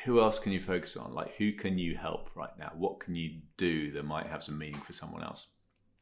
who 0.05 0.20
else 0.20 0.38
can 0.38 0.53
you 0.53 0.61
focus 0.61 0.97
on? 0.97 1.14
Like, 1.14 1.35
who 1.37 1.53
can 1.53 1.79
you 1.79 1.97
help 1.97 2.31
right 2.35 2.57
now? 2.59 2.73
What 2.77 3.01
can 3.01 3.14
you 3.14 3.40
do 3.57 3.92
that 3.92 4.05
might 4.05 4.27
have 4.27 4.42
some 4.42 4.59
meaning 4.59 4.81
for 4.81 4.92
someone 4.92 5.23
else? 5.23 5.49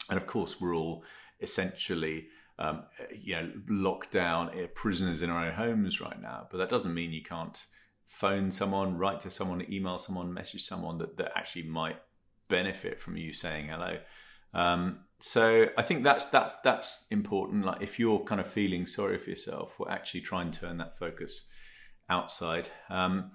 And 0.09 0.19
of 0.19 0.27
course, 0.27 0.61
we're 0.61 0.75
all 0.75 1.05
essentially, 1.41 2.27
um, 2.59 2.85
you 3.11 3.35
know, 3.35 3.51
locked 3.69 4.13
down, 4.13 4.51
eh, 4.59 4.67
prisoners 4.75 5.23
in 5.23 5.31
our 5.31 5.47
own 5.47 5.55
homes 5.55 6.01
right 6.01 6.21
now. 6.21 6.47
But 6.51 6.59
that 6.59 6.71
doesn't 6.71 6.95
mean 6.95 7.13
you 7.13 7.23
can't 7.23 7.65
phone 8.05 8.53
someone, 8.53 8.99
write 8.99 9.21
to 9.23 9.31
someone, 9.31 9.65
email 9.73 9.99
someone, 9.99 10.33
message 10.33 10.65
someone 10.65 10.99
that, 10.99 11.17
that 11.17 11.33
actually 11.37 11.65
might 11.65 11.97
benefit 12.49 13.01
from 13.01 13.17
you 13.17 13.33
saying 13.33 13.69
hello. 13.69 13.99
Um, 14.55 15.01
so 15.19 15.67
I 15.79 15.83
think 15.83 16.05
that's 16.05 16.27
that's 16.27 16.57
that's 16.57 17.07
important. 17.11 17.65
Like 17.65 17.81
if 17.81 17.99
you're 17.99 18.21
kind 18.21 18.41
of 18.41 18.47
feeling 18.47 18.87
sorry 18.87 19.19
for 19.19 19.31
yourself, 19.31 19.79
we'll 19.79 19.89
actually 19.89 20.21
try 20.21 20.43
and 20.43 20.53
turn 20.53 20.79
that 20.79 20.99
focus 20.99 21.45
outside. 22.11 22.69
Um, 22.91 23.33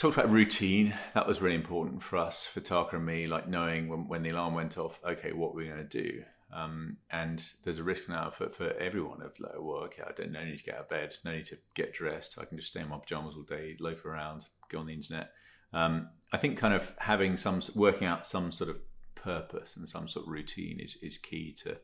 talked 0.00 0.16
about 0.16 0.30
routine. 0.30 0.94
That 1.14 1.26
was 1.26 1.42
really 1.42 1.56
important 1.56 2.02
for 2.02 2.16
us, 2.16 2.46
for 2.46 2.60
Tarka 2.60 2.94
and 2.94 3.04
me, 3.04 3.26
like 3.26 3.48
knowing 3.48 3.88
when, 3.88 4.08
when 4.08 4.22
the 4.22 4.30
alarm 4.30 4.54
went 4.54 4.78
off, 4.78 4.98
okay, 5.04 5.32
what 5.32 5.54
we're 5.54 5.72
going 5.72 5.86
to 5.86 6.02
do. 6.02 6.24
Um, 6.52 6.96
and 7.10 7.44
there's 7.62 7.78
a 7.78 7.84
risk 7.84 8.08
now 8.08 8.30
for, 8.30 8.48
for 8.48 8.72
everyone 8.72 9.22
of 9.22 9.38
like, 9.38 9.52
well, 9.58 9.82
okay, 9.84 10.02
I 10.04 10.12
don't 10.12 10.32
no 10.32 10.42
need 10.42 10.58
to 10.58 10.64
get 10.64 10.74
out 10.74 10.80
of 10.80 10.88
bed, 10.88 11.16
no 11.24 11.32
need 11.32 11.44
to 11.46 11.58
get 11.74 11.92
dressed. 11.92 12.38
I 12.40 12.46
can 12.46 12.56
just 12.56 12.68
stay 12.68 12.80
in 12.80 12.88
my 12.88 12.98
pajamas 12.98 13.36
all 13.36 13.42
day, 13.42 13.76
loaf 13.78 14.04
around, 14.06 14.46
go 14.70 14.78
on 14.78 14.86
the 14.86 14.94
internet. 14.94 15.32
Um, 15.72 16.08
I 16.32 16.38
think 16.38 16.58
kind 16.58 16.74
of 16.74 16.94
having 16.98 17.36
some, 17.36 17.62
working 17.76 18.08
out 18.08 18.26
some 18.26 18.50
sort 18.50 18.70
of 18.70 18.78
purpose 19.14 19.76
and 19.76 19.86
some 19.86 20.08
sort 20.08 20.24
of 20.24 20.32
routine 20.32 20.80
is 20.80 20.96
is 21.02 21.18
key 21.18 21.52
to 21.52 21.76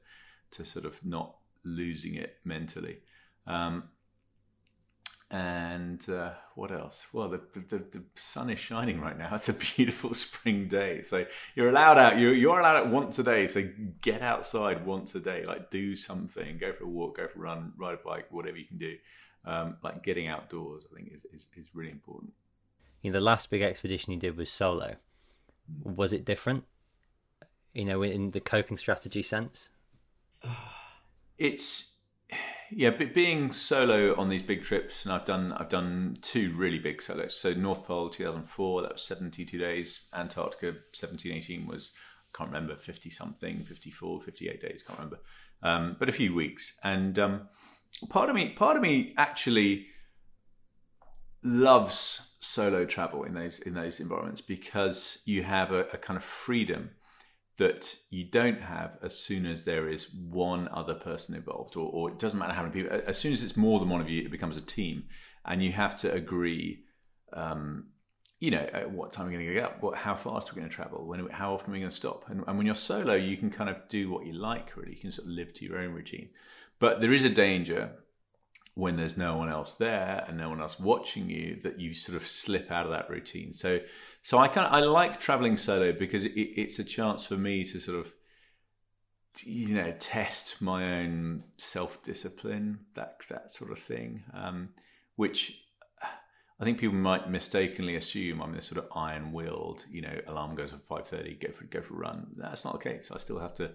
to 0.50 0.64
sort 0.64 0.86
of 0.86 1.04
not 1.04 1.36
losing 1.64 2.14
it 2.14 2.36
mentally. 2.44 2.98
Um, 3.46 3.90
and 5.30 6.08
uh, 6.08 6.32
what 6.54 6.70
else? 6.70 7.06
Well, 7.12 7.28
the, 7.28 7.40
the, 7.54 7.78
the 7.78 8.02
sun 8.14 8.48
is 8.48 8.60
shining 8.60 9.00
right 9.00 9.18
now. 9.18 9.30
It's 9.34 9.48
a 9.48 9.52
beautiful 9.52 10.14
spring 10.14 10.68
day, 10.68 11.02
so 11.02 11.26
you're 11.54 11.68
allowed 11.68 11.98
out. 11.98 12.18
You're 12.18 12.34
you're 12.34 12.60
allowed 12.60 12.76
out 12.76 12.88
once 12.88 13.18
a 13.18 13.24
day. 13.24 13.46
So 13.46 13.68
get 14.00 14.22
outside 14.22 14.86
once 14.86 15.14
a 15.14 15.20
day. 15.20 15.44
Like 15.44 15.70
do 15.70 15.96
something. 15.96 16.58
Go 16.58 16.72
for 16.72 16.84
a 16.84 16.88
walk. 16.88 17.16
Go 17.16 17.26
for 17.28 17.40
a 17.40 17.42
run. 17.42 17.72
Ride 17.76 17.94
a 17.94 18.08
bike. 18.08 18.26
Whatever 18.30 18.56
you 18.56 18.66
can 18.66 18.78
do. 18.78 18.96
Um, 19.44 19.76
like 19.82 20.02
getting 20.02 20.28
outdoors, 20.28 20.86
I 20.90 20.96
think 20.96 21.12
is, 21.12 21.24
is 21.32 21.46
is 21.56 21.68
really 21.74 21.90
important. 21.90 22.32
You 23.02 23.10
know, 23.10 23.18
the 23.18 23.24
last 23.24 23.50
big 23.50 23.62
expedition 23.62 24.12
you 24.12 24.18
did 24.18 24.36
was 24.36 24.50
solo. 24.50 24.96
Was 25.82 26.12
it 26.12 26.24
different? 26.24 26.64
You 27.72 27.84
know, 27.84 28.02
in 28.02 28.30
the 28.30 28.40
coping 28.40 28.76
strategy 28.76 29.22
sense. 29.22 29.70
It's 31.38 31.95
yeah, 32.70 32.90
but 32.90 33.14
being 33.14 33.52
solo 33.52 34.14
on 34.16 34.28
these 34.28 34.42
big 34.42 34.62
trips, 34.62 35.04
and 35.04 35.12
I've 35.12 35.24
done 35.24 35.52
I've 35.52 35.68
done 35.68 36.16
two 36.20 36.54
really 36.54 36.78
big 36.78 37.02
solos. 37.02 37.34
So 37.34 37.52
North 37.52 37.84
Pole 37.84 38.08
2004, 38.08 38.82
that 38.82 38.92
was 38.92 39.02
72 39.02 39.58
days. 39.58 40.06
Antarctica 40.14 40.66
1718 40.66 41.66
was 41.66 41.92
I 42.34 42.38
can't 42.38 42.50
remember 42.50 42.76
50 42.76 43.10
something, 43.10 43.62
54, 43.62 44.22
58 44.22 44.60
days, 44.60 44.82
can't 44.86 44.98
remember, 44.98 45.20
um, 45.62 45.96
but 45.98 46.08
a 46.08 46.12
few 46.12 46.34
weeks. 46.34 46.76
And 46.82 47.18
um, 47.18 47.48
part 48.08 48.28
of 48.28 48.34
me, 48.34 48.50
part 48.50 48.76
of 48.76 48.82
me 48.82 49.14
actually 49.16 49.86
loves 51.42 52.22
solo 52.40 52.84
travel 52.84 53.22
in 53.24 53.34
those 53.34 53.58
in 53.58 53.74
those 53.74 54.00
environments 54.00 54.40
because 54.40 55.18
you 55.24 55.42
have 55.42 55.72
a, 55.72 55.80
a 55.92 55.96
kind 55.96 56.16
of 56.16 56.24
freedom 56.24 56.90
that 57.58 57.96
you 58.10 58.24
don't 58.24 58.60
have 58.60 58.98
as 59.02 59.18
soon 59.18 59.46
as 59.46 59.64
there 59.64 59.88
is 59.88 60.08
one 60.12 60.68
other 60.68 60.94
person 60.94 61.34
involved, 61.34 61.76
or, 61.76 61.88
or, 61.90 62.10
it 62.10 62.18
doesn't 62.18 62.38
matter 62.38 62.52
how 62.52 62.62
many 62.62 62.74
people. 62.74 63.00
As 63.06 63.18
soon 63.18 63.32
as 63.32 63.42
it's 63.42 63.56
more 63.56 63.80
than 63.80 63.88
one 63.88 64.00
of 64.00 64.10
you, 64.10 64.22
it 64.22 64.30
becomes 64.30 64.56
a 64.56 64.62
team, 64.62 65.04
and 65.44 65.62
you 65.62 65.72
have 65.72 65.98
to 65.98 66.12
agree. 66.12 66.84
Um, 67.32 67.88
you 68.38 68.50
know, 68.50 68.68
at 68.72 68.90
what 68.90 69.14
time 69.14 69.26
we're 69.26 69.32
going 69.32 69.46
to 69.46 69.54
get 69.54 69.64
up? 69.64 69.82
What, 69.82 69.96
how 69.96 70.14
fast 70.14 70.52
we're 70.52 70.56
we 70.56 70.60
going 70.60 70.68
to 70.68 70.76
travel? 70.76 71.06
When, 71.06 71.26
how 71.30 71.54
often 71.54 71.70
we're 71.70 71.76
we 71.76 71.80
going 71.80 71.90
to 71.90 71.96
stop? 71.96 72.24
And, 72.28 72.44
and 72.46 72.58
when 72.58 72.66
you're 72.66 72.74
solo, 72.74 73.14
you 73.14 73.38
can 73.38 73.50
kind 73.50 73.70
of 73.70 73.76
do 73.88 74.10
what 74.10 74.26
you 74.26 74.34
like. 74.34 74.76
Really, 74.76 74.92
you 74.92 75.00
can 75.00 75.10
sort 75.10 75.26
of 75.26 75.32
live 75.32 75.54
to 75.54 75.64
your 75.64 75.78
own 75.78 75.94
routine. 75.94 76.28
But 76.78 77.00
there 77.00 77.14
is 77.14 77.24
a 77.24 77.30
danger 77.30 77.92
when 78.76 78.96
there's 78.96 79.16
no 79.16 79.34
one 79.38 79.48
else 79.48 79.72
there 79.72 80.22
and 80.28 80.36
no 80.36 80.50
one 80.50 80.60
else 80.60 80.78
watching 80.78 81.30
you 81.30 81.58
that 81.62 81.80
you 81.80 81.94
sort 81.94 82.14
of 82.14 82.28
slip 82.28 82.70
out 82.70 82.84
of 82.84 82.92
that 82.92 83.08
routine. 83.08 83.54
So 83.54 83.80
so 84.20 84.36
I 84.36 84.48
kind 84.48 84.66
of 84.66 84.72
I 84.72 84.80
like 84.80 85.18
traveling 85.18 85.56
solo 85.56 85.92
because 85.92 86.26
it, 86.26 86.34
it's 86.36 86.78
a 86.78 86.84
chance 86.84 87.24
for 87.24 87.38
me 87.38 87.64
to 87.64 87.80
sort 87.80 87.98
of 87.98 88.12
you 89.44 89.74
know 89.74 89.94
test 89.98 90.60
my 90.60 91.00
own 91.00 91.44
self 91.56 92.02
discipline 92.02 92.80
that 92.94 93.16
that 93.30 93.50
sort 93.50 93.72
of 93.72 93.78
thing, 93.78 94.24
um, 94.34 94.68
which 95.16 95.58
I 96.60 96.64
think 96.64 96.78
people 96.78 96.96
might 96.96 97.30
mistakenly 97.30 97.96
assume 97.96 98.42
I'm 98.42 98.54
this 98.54 98.66
sort 98.66 98.84
of 98.84 98.90
iron 98.94 99.32
willed. 99.32 99.86
You 99.90 100.02
know, 100.02 100.20
alarm 100.26 100.54
goes 100.54 100.74
at 100.74 100.84
five 100.84 101.08
thirty, 101.08 101.34
go 101.34 101.50
for 101.50 101.64
go 101.64 101.80
for 101.80 101.94
a 101.94 101.98
run. 101.98 102.26
That's 102.36 102.62
not 102.66 102.74
the 102.74 102.90
case. 102.90 103.10
I 103.10 103.16
still 103.16 103.38
have 103.38 103.54
to 103.54 103.70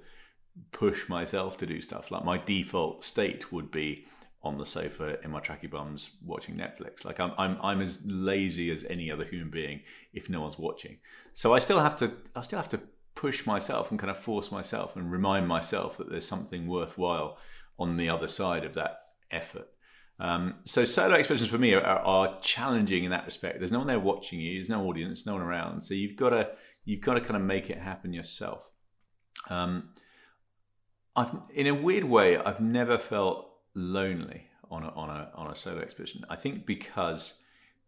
push 0.71 1.09
myself 1.09 1.57
to 1.57 1.65
do 1.65 1.81
stuff. 1.81 2.11
Like 2.11 2.23
my 2.23 2.37
default 2.37 3.03
state 3.03 3.51
would 3.51 3.71
be 3.71 4.05
on 4.43 4.57
the 4.57 4.65
sofa 4.65 5.23
in 5.23 5.31
my 5.31 5.39
tracky 5.39 5.69
bums 5.69 6.11
watching 6.25 6.55
Netflix. 6.55 7.05
Like 7.05 7.19
I'm, 7.19 7.31
I'm, 7.37 7.57
I'm 7.61 7.81
as 7.81 7.99
lazy 8.03 8.71
as 8.71 8.83
any 8.89 9.11
other 9.11 9.23
human 9.23 9.51
being 9.51 9.81
if 10.13 10.29
no 10.29 10.41
one's 10.41 10.57
watching. 10.57 10.97
So 11.33 11.53
I 11.53 11.59
still 11.59 11.79
have 11.79 11.95
to, 11.97 12.13
I 12.35 12.41
still 12.41 12.57
have 12.57 12.69
to 12.69 12.81
push 13.13 13.45
myself 13.45 13.91
and 13.91 13.99
kind 13.99 14.09
of 14.09 14.17
force 14.17 14.51
myself 14.51 14.95
and 14.95 15.11
remind 15.11 15.47
myself 15.47 15.97
that 15.97 16.09
there's 16.09 16.27
something 16.27 16.67
worthwhile 16.67 17.37
on 17.77 17.97
the 17.97 18.09
other 18.09 18.27
side 18.27 18.65
of 18.65 18.73
that 18.73 18.97
effort. 19.29 19.67
Um, 20.19 20.55
so 20.65 20.85
solo 20.85 21.15
expressions 21.15 21.49
for 21.49 21.57
me 21.57 21.73
are, 21.73 21.81
are, 21.81 22.39
challenging 22.41 23.03
in 23.03 23.11
that 23.11 23.25
respect. 23.25 23.59
There's 23.59 23.71
no 23.71 23.79
one 23.79 23.87
there 23.87 23.99
watching 23.99 24.39
you. 24.39 24.55
There's 24.55 24.69
no 24.69 24.85
audience, 24.85 25.25
no 25.25 25.33
one 25.33 25.41
around. 25.41 25.81
So 25.81 25.95
you've 25.95 26.15
got 26.15 26.29
to, 26.29 26.49
you've 26.85 27.01
got 27.01 27.15
to 27.15 27.21
kind 27.21 27.35
of 27.35 27.41
make 27.41 27.69
it 27.71 27.79
happen 27.79 28.13
yourself. 28.13 28.71
Um, 29.49 29.89
I've, 31.15 31.31
in 31.53 31.65
a 31.65 31.73
weird 31.73 32.03
way, 32.03 32.37
I've 32.37 32.61
never 32.61 32.99
felt 32.99 33.50
lonely 33.73 34.47
on 34.69 34.83
a, 34.83 34.89
on 34.89 35.09
a 35.09 35.31
on 35.35 35.51
a 35.51 35.55
solo 35.55 35.81
expedition. 35.81 36.23
I 36.29 36.35
think 36.35 36.65
because 36.65 37.33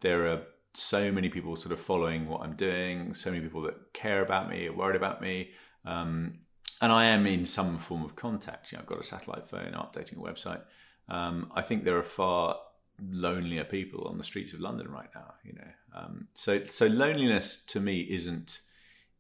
there 0.02 0.28
are 0.28 0.42
so 0.74 1.12
many 1.12 1.30
people 1.30 1.56
sort 1.56 1.72
of 1.72 1.80
following 1.80 2.28
what 2.28 2.42
I'm 2.42 2.56
doing, 2.56 3.14
so 3.14 3.30
many 3.30 3.42
people 3.42 3.62
that 3.62 3.94
care 3.94 4.22
about 4.22 4.50
me, 4.50 4.68
are 4.68 4.74
worried 4.74 4.96
about 4.96 5.22
me, 5.22 5.52
um, 5.86 6.40
and 6.82 6.92
I 6.92 7.06
am 7.06 7.26
in 7.28 7.46
some 7.46 7.78
form 7.78 8.04
of 8.04 8.16
contact. 8.16 8.72
You 8.72 8.78
know, 8.78 8.82
I've 8.82 8.90
got 8.90 9.00
a 9.00 9.04
satellite 9.04 9.46
phone, 9.46 9.74
I'm 9.74 9.82
updating 9.82 10.18
a 10.18 10.32
website. 10.32 10.62
Um, 11.10 11.52
I 11.56 11.62
think 11.62 11.84
there 11.84 11.98
are 11.98 12.04
far 12.04 12.58
lonelier 13.00 13.64
people 13.64 14.08
on 14.08 14.18
the 14.18 14.24
streets 14.24 14.54
of 14.54 14.60
London 14.60 14.90
right 14.90 15.10
now. 15.16 15.36
You 15.44 15.54
know, 15.54 15.72
um, 15.96 16.28
so 16.34 16.64
so 16.66 16.88
loneliness 16.88 17.64
to 17.68 17.80
me 17.80 18.02
isn't 18.02 18.60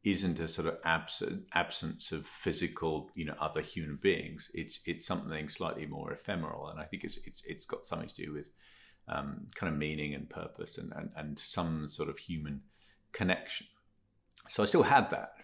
isn't 0.03 0.39
a 0.39 0.47
sort 0.47 0.67
of 0.67 0.77
absent, 0.83 1.45
absence 1.53 2.11
of 2.11 2.25
physical, 2.25 3.09
you 3.15 3.25
know, 3.25 3.35
other 3.39 3.61
human 3.61 3.97
beings. 4.01 4.51
It's 4.53 4.79
it's 4.85 5.05
something 5.05 5.47
slightly 5.47 5.85
more 5.85 6.11
ephemeral, 6.11 6.67
and 6.67 6.79
I 6.79 6.83
think 6.83 7.03
it's 7.03 7.17
it's 7.25 7.41
it's 7.45 7.65
got 7.65 7.85
something 7.85 8.09
to 8.09 8.15
do 8.15 8.33
with 8.33 8.49
um, 9.07 9.47
kind 9.55 9.71
of 9.71 9.79
meaning 9.79 10.13
and 10.13 10.29
purpose 10.29 10.77
and, 10.77 10.91
and 10.93 11.11
and 11.15 11.39
some 11.39 11.87
sort 11.87 12.09
of 12.09 12.17
human 12.17 12.61
connection. 13.13 13.67
So 14.49 14.61
I 14.61 14.65
still 14.65 14.83
had 14.83 15.09
that 15.11 15.35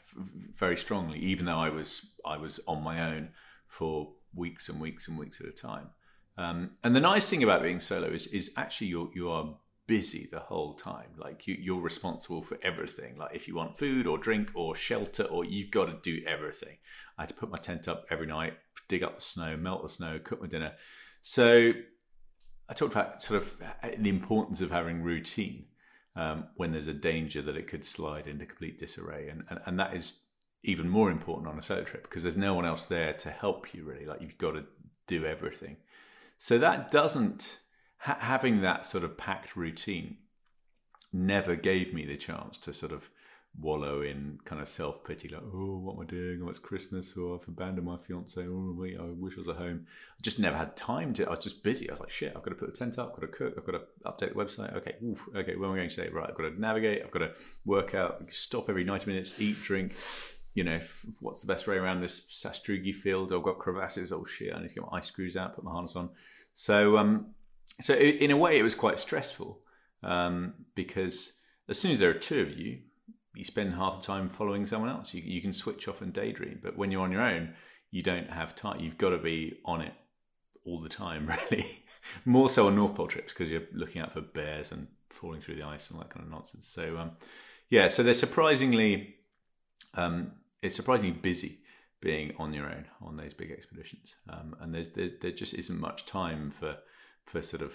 very 0.56 0.76
strongly, 0.76 1.20
even 1.20 1.46
though 1.46 1.60
I 1.60 1.70
was 1.70 2.14
I 2.26 2.38
was 2.38 2.60
on 2.68 2.84
my 2.84 3.02
own 3.02 3.30
for 3.68 4.14
weeks 4.34 4.68
and 4.68 4.82
weeks 4.82 5.08
and 5.08 5.18
weeks 5.18 5.40
at 5.40 5.48
a 5.48 5.52
time. 5.52 5.92
Um, 6.38 6.72
and 6.84 6.96
the 6.96 7.02
nice 7.02 7.30
thing 7.30 7.44
about 7.44 7.64
being 7.64 7.80
solo 7.80 8.08
is 8.08 8.28
is 8.28 8.52
actually 8.58 8.88
you 8.88 9.10
you 9.16 9.30
are 9.30 9.56
busy 9.90 10.30
the 10.32 10.40
whole 10.40 10.76
time. 10.76 11.10
Like 11.18 11.48
you, 11.48 11.58
you're 11.60 11.82
responsible 11.82 12.44
for 12.44 12.60
everything. 12.62 13.18
Like 13.18 13.36
if 13.36 13.48
you 13.48 13.56
want 13.56 13.76
food 13.76 14.06
or 14.06 14.20
drink 14.20 14.52
or 14.54 14.76
shelter, 14.76 15.24
or 15.24 15.44
you've 15.44 15.72
got 15.72 15.86
to 15.86 15.98
do 16.04 16.24
everything. 16.28 16.78
I 17.18 17.24
had 17.24 17.30
to 17.30 17.36
put 17.36 17.50
my 17.50 17.58
tent 17.58 17.88
up 17.88 18.06
every 18.12 18.28
night, 18.28 18.54
dig 18.88 19.02
up 19.02 19.16
the 19.16 19.22
snow, 19.22 19.58
melt 19.58 19.82
the 19.82 19.90
snow, 19.90 20.20
cook 20.24 20.42
my 20.42 20.48
dinner. 20.48 20.74
So 21.22 21.72
I 22.70 22.74
talked 22.76 22.94
about 22.94 23.24
sort 23.24 23.42
of 23.42 23.56
the 23.98 24.10
importance 24.10 24.62
of 24.62 24.70
having 24.70 25.02
routine 25.02 25.66
um, 26.16 26.50
when 26.56 26.72
there's 26.72 26.88
a 26.88 26.94
danger 26.94 27.42
that 27.42 27.58
it 27.58 27.68
could 27.68 27.84
slide 27.84 28.28
into 28.28 28.46
complete 28.46 28.78
disarray, 28.78 29.28
and, 29.28 29.44
and 29.50 29.60
and 29.66 29.80
that 29.80 29.96
is 29.96 30.22
even 30.62 30.88
more 30.88 31.10
important 31.10 31.48
on 31.48 31.58
a 31.58 31.64
solo 31.64 31.84
trip 31.84 32.04
because 32.04 32.22
there's 32.22 32.38
no 32.38 32.54
one 32.54 32.66
else 32.66 32.86
there 32.86 33.14
to 33.14 33.32
help 33.32 33.74
you 33.74 33.84
really. 33.84 34.06
Like 34.06 34.22
you've 34.22 34.38
got 34.38 34.52
to 34.52 34.66
do 35.08 35.26
everything. 35.26 35.78
So 36.38 36.60
that 36.60 36.92
doesn't 36.92 37.60
ha- 38.00 38.18
having 38.20 38.62
that 38.62 38.86
sort 38.86 39.04
of 39.04 39.18
packed 39.18 39.56
routine 39.56 40.18
never 41.12 41.56
gave 41.56 41.94
me 41.94 42.06
the 42.06 42.18
chance 42.18 42.58
to 42.60 42.74
sort 42.74 42.92
of 42.92 43.10
wallow 43.60 44.02
in 44.02 44.40
kind 44.46 44.62
of 44.62 44.70
self 44.70 45.04
pity, 45.04 45.28
like, 45.28 45.42
oh, 45.42 45.80
what 45.80 45.96
am 45.96 46.02
I 46.02 46.06
doing? 46.06 46.42
Oh, 46.44 46.50
it's 46.50 46.60
Christmas, 46.60 47.16
or 47.18 47.36
I've 47.36 47.48
abandoned 47.48 47.88
my 47.88 47.98
fiance, 47.98 48.42
oh, 48.42 48.76
wait, 48.78 48.98
I 49.00 49.04
wish 49.04 49.34
I 49.36 49.40
was 49.40 49.50
at 49.50 49.56
home. 49.56 49.88
I 50.18 50.22
just 50.22 50.40
never 50.40 50.58
had 50.58 50.78
time 50.78 51.14
to, 51.16 51.26
I 51.26 51.32
was 51.32 51.40
just 51.40 51.64
busy. 51.64 51.90
I 51.90 51.94
was 51.94 52.00
like, 52.00 52.10
shit, 52.10 52.34
I've 52.36 52.44
got 52.44 52.52
to 52.52 52.56
put 52.56 52.72
the 52.72 52.78
tent 52.78 53.00
up, 53.00 53.14
I've 53.16 53.22
got 53.22 53.32
to 53.32 53.38
cook, 53.38 53.54
I've 53.58 53.66
got 53.66 53.72
to 53.72 53.82
update 54.06 54.34
the 54.34 54.36
website. 54.36 54.76
Okay, 54.78 54.96
oof, 55.04 55.28
okay, 55.36 55.56
where 55.56 55.68
am 55.70 55.76
I 55.76 55.78
going 55.78 55.90
today? 55.90 56.10
Right, 56.10 56.30
I've 56.30 56.38
got 56.38 56.44
to 56.44 56.60
navigate, 56.62 57.04
I've 57.04 57.12
got 57.12 57.20
to 57.20 57.32
work 57.66 57.96
out, 57.96 58.24
stop 58.30 58.70
every 58.70 58.84
90 58.84 59.08
minutes, 59.08 59.40
eat, 59.40 59.62
drink. 59.62 59.96
You 60.54 60.64
know, 60.64 60.82
what's 61.20 61.42
the 61.42 61.48
best 61.48 61.68
way 61.68 61.76
around 61.76 62.02
this 62.02 62.22
sastrugi 62.22 62.94
field? 62.94 63.32
I've 63.32 63.44
got 63.44 63.60
crevasses. 63.60 64.12
Oh 64.12 64.26
shit, 64.26 64.54
I 64.54 64.60
need 64.60 64.70
to 64.70 64.76
get 64.76 64.84
my 64.84 64.98
ice 64.98 65.08
screws 65.08 65.38
out, 65.38 65.56
put 65.56 65.64
my 65.64 65.72
harness 65.72 65.96
on. 65.96 66.10
So, 66.54 66.98
um, 66.98 67.28
so 67.82 67.94
in 67.94 68.32
a 68.32 68.38
way, 68.38 68.60
it 68.60 68.64
was 68.64 68.76
quite 68.76 69.00
stressful 69.00 69.60
um, 70.04 70.54
because 70.76 71.34
as 71.68 71.80
soon 71.80 71.92
as 71.92 72.00
there 72.00 72.10
are 72.10 72.16
two 72.16 72.42
of 72.42 72.58
you, 72.58 72.80
you 73.36 73.44
spend 73.44 73.76
half 73.76 74.02
the 74.02 74.08
time 74.08 74.30
following 74.30 74.66
someone 74.66 74.90
else. 74.90 75.14
You, 75.14 75.22
you 75.24 75.42
can 75.42 75.54
switch 75.54 75.88
off 75.88 76.02
and 76.02 76.12
daydream, 76.12 76.60
but 76.62 76.78
when 76.78 76.92
you're 76.92 77.04
on 77.04 77.12
your 77.12 77.22
own, 77.22 77.54
you 77.92 78.04
don't 78.04 78.30
have 78.30 78.56
time. 78.56 78.80
You've 78.80 78.98
got 78.98 79.10
to 79.10 79.18
be 79.18 79.60
on 79.66 79.82
it 79.82 79.94
all 80.66 80.82
the 80.82 80.90
time, 80.90 81.28
really. 81.52 81.84
More 82.26 82.50
so 82.50 82.68
on 82.68 82.76
North 82.76 82.96
Pole 82.96 83.08
trips 83.08 83.34
because 83.34 83.50
you're 83.50 83.68
looking 83.74 84.02
out 84.02 84.14
for 84.14 84.22
bears 84.22 84.72
and 84.72 84.88
falling 85.10 85.42
through 85.42 85.56
the 85.56 85.64
ice 85.64 85.90
and 85.90 85.98
all 85.98 86.04
that 86.04 86.14
kind 86.14 86.26
of 86.26 86.32
nonsense. 86.32 86.68
So 86.68 86.98
um, 86.98 87.12
yeah, 87.70 87.88
so 87.88 88.04
they're 88.04 88.14
surprisingly, 88.14 89.16
um, 89.94 90.34
it's 90.62 90.76
surprisingly 90.76 91.12
busy 91.12 91.60
being 92.02 92.34
on 92.40 92.54
your 92.54 92.66
own 92.66 92.86
on 93.02 93.18
those 93.18 93.34
big 93.34 93.52
expeditions, 93.52 94.16
um, 94.30 94.56
and 94.60 94.74
there's 94.74 94.90
there, 94.92 95.10
there 95.22 95.32
just 95.32 95.54
isn't 95.54 95.80
much 95.80 96.06
time 96.06 96.50
for 96.50 96.78
for 97.26 97.42
sort 97.42 97.62
of 97.62 97.74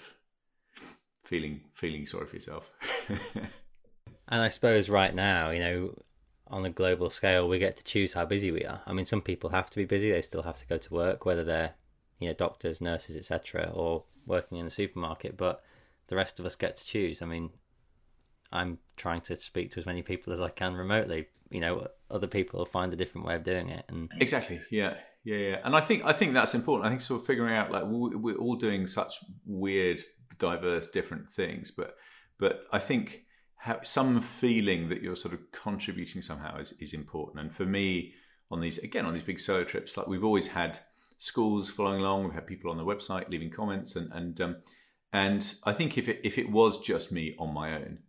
feeling 1.23 1.61
feeling 1.73 2.05
sorry 2.05 2.27
for 2.27 2.35
yourself. 2.35 2.69
and 3.09 4.41
I 4.41 4.49
suppose 4.49 4.89
right 4.89 5.13
now, 5.13 5.49
you 5.49 5.59
know, 5.59 6.03
on 6.47 6.65
a 6.65 6.69
global 6.69 7.09
scale, 7.09 7.47
we 7.47 7.59
get 7.59 7.75
to 7.77 7.83
choose 7.83 8.13
how 8.13 8.25
busy 8.25 8.51
we 8.51 8.63
are. 8.63 8.81
I 8.85 8.93
mean, 8.93 9.05
some 9.05 9.21
people 9.21 9.49
have 9.49 9.69
to 9.71 9.77
be 9.77 9.85
busy; 9.85 10.11
they 10.11 10.21
still 10.21 10.43
have 10.43 10.59
to 10.59 10.67
go 10.67 10.77
to 10.77 10.93
work, 10.93 11.25
whether 11.25 11.43
they're 11.43 11.73
you 12.19 12.27
know 12.27 12.33
doctors, 12.33 12.81
nurses, 12.81 13.17
etc., 13.17 13.71
or 13.73 14.03
working 14.25 14.57
in 14.57 14.65
the 14.65 14.71
supermarket. 14.71 15.37
But 15.37 15.63
the 16.07 16.15
rest 16.15 16.39
of 16.39 16.45
us 16.45 16.55
get 16.55 16.75
to 16.75 16.85
choose. 16.85 17.21
I 17.21 17.25
mean, 17.25 17.49
I'm 18.51 18.79
trying 18.95 19.21
to 19.21 19.35
speak 19.35 19.71
to 19.71 19.79
as 19.79 19.85
many 19.85 20.01
people 20.01 20.33
as 20.33 20.41
I 20.41 20.49
can 20.49 20.75
remotely. 20.75 21.27
You 21.49 21.61
know, 21.61 21.87
other 22.09 22.27
people 22.27 22.59
will 22.59 22.65
find 22.65 22.91
a 22.93 22.95
different 22.95 23.27
way 23.27 23.35
of 23.35 23.43
doing 23.43 23.69
it, 23.69 23.85
and 23.87 24.11
exactly, 24.19 24.61
yeah, 24.69 24.97
yeah, 25.25 25.37
yeah. 25.37 25.57
And 25.63 25.75
I 25.75 25.81
think 25.81 26.05
I 26.05 26.13
think 26.13 26.33
that's 26.33 26.53
important. 26.53 26.85
I 26.85 26.89
think 26.89 27.01
sort 27.01 27.19
of 27.19 27.27
figuring 27.27 27.55
out 27.55 27.71
like 27.71 27.83
we're 27.85 28.37
all 28.37 28.55
doing 28.55 28.85
such 28.85 29.15
weird, 29.45 30.03
diverse, 30.37 30.87
different 30.87 31.29
things, 31.29 31.71
but 31.71 31.95
but 32.39 32.65
I 32.71 32.79
think 32.79 33.23
some 33.81 34.21
feeling 34.21 34.89
that 34.89 35.01
you're 35.01 35.15
sort 35.15 35.33
of 35.33 35.51
contributing 35.51 36.21
somehow 36.21 36.59
is, 36.59 36.73
is 36.79 36.93
important. 36.93 37.39
And 37.39 37.55
for 37.55 37.65
me, 37.65 38.13
on 38.51 38.61
these 38.61 38.77
again 38.77 39.07
on 39.07 39.13
these 39.13 39.23
big 39.23 39.39
solo 39.39 39.63
trips, 39.63 39.97
like 39.97 40.07
we've 40.07 40.23
always 40.23 40.49
had 40.49 40.79
schools 41.17 41.71
following 41.71 42.01
along. 42.01 42.25
We've 42.25 42.33
had 42.33 42.45
people 42.45 42.69
on 42.69 42.77
the 42.77 42.85
website 42.85 43.29
leaving 43.29 43.49
comments, 43.49 43.95
and 43.95 44.11
and 44.13 44.39
um, 44.39 44.57
and 45.11 45.55
I 45.63 45.73
think 45.73 45.97
if 45.97 46.07
it 46.07 46.21
if 46.23 46.37
it 46.37 46.51
was 46.51 46.77
just 46.79 47.11
me 47.11 47.35
on 47.39 47.51
my 47.51 47.73
own, 47.73 47.99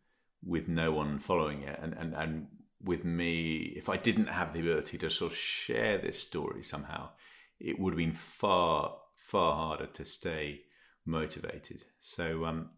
with 0.44 0.68
no 0.68 0.92
one 0.92 1.18
following 1.18 1.62
it, 1.62 1.78
and 1.82 1.94
and 1.94 2.14
and 2.14 2.48
with 2.82 3.04
me, 3.04 3.72
if 3.76 3.88
I 3.88 3.96
didn't 3.96 4.28
have 4.28 4.52
the 4.52 4.60
ability 4.60 4.98
to 4.98 5.10
sort 5.10 5.32
of 5.32 5.38
share 5.38 5.98
this 5.98 6.20
story 6.20 6.62
somehow, 6.62 7.10
it 7.58 7.78
would 7.78 7.92
have 7.92 7.98
been 7.98 8.12
far 8.12 8.96
far 9.14 9.56
harder 9.56 9.86
to 9.86 10.04
stay 10.04 10.60
motivated. 11.04 11.84
So 12.00 12.44
um, 12.44 12.70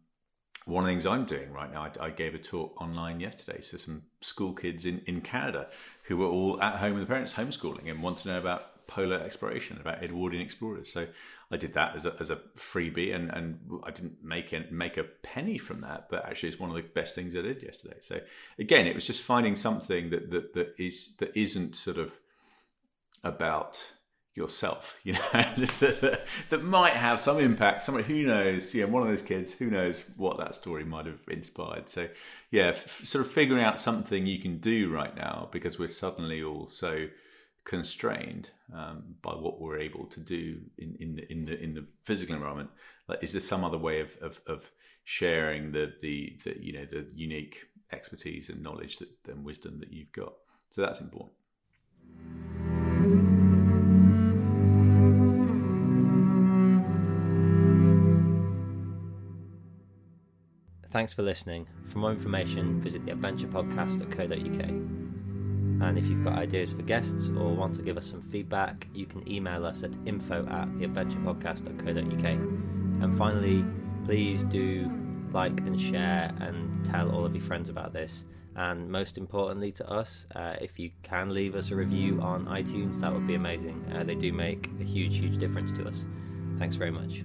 one 0.65 0.85
of 0.85 0.89
the 0.89 0.93
things 0.93 1.07
I'm 1.07 1.25
doing 1.25 1.53
right 1.53 1.71
now, 1.71 1.83
I, 2.01 2.07
I, 2.07 2.11
gave 2.11 2.35
a 2.35 2.39
talk 2.39 2.81
online 2.81 3.21
yesterday 3.21 3.61
to 3.61 3.79
some 3.79 4.03
school 4.23 4.55
kids 4.55 4.87
in, 4.87 5.03
in 5.07 5.21
Canada 5.21 5.69
who 6.05 6.17
were 6.17 6.27
all 6.27 6.63
at 6.63 6.77
home 6.77 6.95
with 6.95 7.07
their 7.07 7.15
parents 7.15 7.35
homeschooling 7.35 7.91
and 7.91 8.03
want 8.03 8.19
to 8.19 8.29
know 8.29 8.39
about 8.39 8.63
polar 8.88 9.20
exploration, 9.20 9.79
about 9.81 10.03
Edwardian 10.03 10.42
explorers. 10.42 10.92
So 10.92 11.07
I 11.53 11.57
did 11.57 11.74
that 11.74 11.94
as 11.94 12.05
a, 12.05 12.16
as 12.18 12.31
a 12.31 12.37
freebie 12.57 13.14
and, 13.14 13.31
and 13.31 13.61
I 13.85 13.92
didn't 13.92 14.24
make 14.24 14.53
a, 14.53 14.64
make 14.72 14.96
a 14.96 15.05
penny 15.05 15.59
from 15.59 15.81
that, 15.81 16.09
but 16.11 16.24
actually 16.27 16.48
it's 16.48 16.59
one 16.59 16.70
of 16.70 16.77
the 16.77 16.83
best 16.83 17.14
things 17.14 17.37
I 17.37 17.42
did 17.42 17.62
yesterday. 17.62 17.98
So 18.01 18.20
again, 18.59 18.87
it 18.87 18.94
was 18.96 19.07
just 19.07 19.22
finding 19.22 19.55
something 19.55 20.11
that, 20.11 20.31
that, 20.31 20.55
that 20.55 20.74
is, 20.79 21.14
that 21.18 21.37
isn't 21.37 21.77
sort 21.77 21.98
of 21.98 22.18
about 23.22 23.92
yourself, 24.35 24.98
you 25.05 25.12
know, 25.12 25.20
that, 25.33 25.57
that, 25.81 26.27
that, 26.48 26.64
might 26.64 26.94
have 26.94 27.20
some 27.20 27.38
impact. 27.38 27.83
Somebody 27.83 28.07
who 28.07 28.27
knows, 28.27 28.74
you 28.74 28.83
know, 28.83 28.92
one 28.92 29.03
of 29.03 29.09
those 29.09 29.22
kids, 29.22 29.53
who 29.53 29.68
knows 29.68 30.05
what 30.16 30.38
that 30.38 30.55
story 30.55 30.85
might 30.85 31.07
have 31.07 31.20
inspired. 31.29 31.90
So, 31.90 32.09
yeah, 32.51 32.68
f- 32.68 33.05
sort 33.05 33.27
of 33.27 33.31
figuring 33.31 33.62
out 33.62 33.79
something 33.79 34.27
you 34.27 34.40
can 34.40 34.59
do 34.59 34.90
right 34.90 35.14
now 35.14 35.48
because 35.53 35.79
we're 35.79 35.88
suddenly 35.88 36.42
all 36.42 36.66
so 36.66 37.09
constrained 37.69 38.51
um, 38.75 39.03
by 39.21 39.33
what 39.33 39.61
we're 39.61 39.79
able 39.79 40.07
to 40.07 40.21
do 40.21 40.59
in, 40.79 40.97
in 40.99 41.17
the 41.17 41.31
in 41.31 41.45
the 41.45 41.63
in 41.63 41.75
the 41.75 41.85
physical 42.03 42.35
environment. 42.35 42.71
Like, 43.07 43.23
is 43.23 43.33
there 43.33 43.43
some 43.43 43.63
other 43.63 43.79
way 43.79 44.01
of 44.01 44.17
of, 44.23 44.41
of 44.47 44.71
sharing 45.05 45.73
the, 45.73 45.93
the 46.01 46.39
the 46.45 46.57
you 46.61 46.73
know 46.73 46.87
the 46.87 47.07
unique 47.15 47.67
expertise 47.93 48.49
and 48.49 48.63
knowledge 48.63 48.99
that 48.99 49.11
and 49.29 49.45
wisdom 49.45 49.81
that 49.81 49.93
you've 49.93 50.13
got? 50.13 50.33
So 50.71 50.81
that's 50.81 51.01
important. 51.01 51.33
Thanks 60.91 61.13
for 61.13 61.23
listening. 61.23 61.67
For 61.85 61.99
more 61.99 62.13
information, 62.13 62.81
visit 62.81 63.05
theadventurepodcast.co.uk. 63.05 65.08
And 65.81 65.97
if 65.97 66.09
you've 66.09 66.25
got 66.25 66.35
ideas 66.35 66.73
for 66.73 66.83
guests 66.83 67.29
or 67.29 67.55
want 67.55 67.75
to 67.77 67.83
give 67.83 67.97
us 67.97 68.07
some 68.07 68.23
feedback, 68.23 68.88
you 68.93 69.07
can 69.07 69.29
email 69.31 69.64
us 69.64 69.83
at 69.83 69.93
info 70.07 70.47
at 70.47 70.69
theadventurepodcast.co.uk. 70.75 72.25
And 72.25 73.17
finally, 73.17 73.64
please 74.05 74.45
do 74.45 74.91
like 75.33 75.61
and 75.61 75.81
share 75.81 76.33
and 76.41 76.85
tell 76.85 77.11
all 77.11 77.25
of 77.25 77.35
your 77.35 77.45
friends 77.45 77.69
about 77.69 77.93
this. 77.93 78.25
And 78.57 78.91
most 78.91 79.19
importantly 79.19 79.71
to 79.73 79.88
us, 79.88 80.27
uh, 80.35 80.57
if 80.61 80.81
you 80.81 80.91
can 81.05 81.33
leave 81.33 81.55
us 81.55 81.71
a 81.71 81.77
review 81.77 82.19
on 82.21 82.47
iTunes, 82.47 83.01
that 83.01 83.12
would 83.12 83.27
be 83.27 83.37
amazing. 83.37 83.85
Uh, 83.95 84.03
they 84.03 84.17
do 84.17 84.33
make 84.33 84.69
a 84.81 84.85
huge, 84.85 85.19
huge 85.19 85.38
difference 85.38 85.71
to 85.73 85.87
us. 85.87 86.07
Thanks 86.59 86.75
very 86.75 86.91
much. 86.91 87.23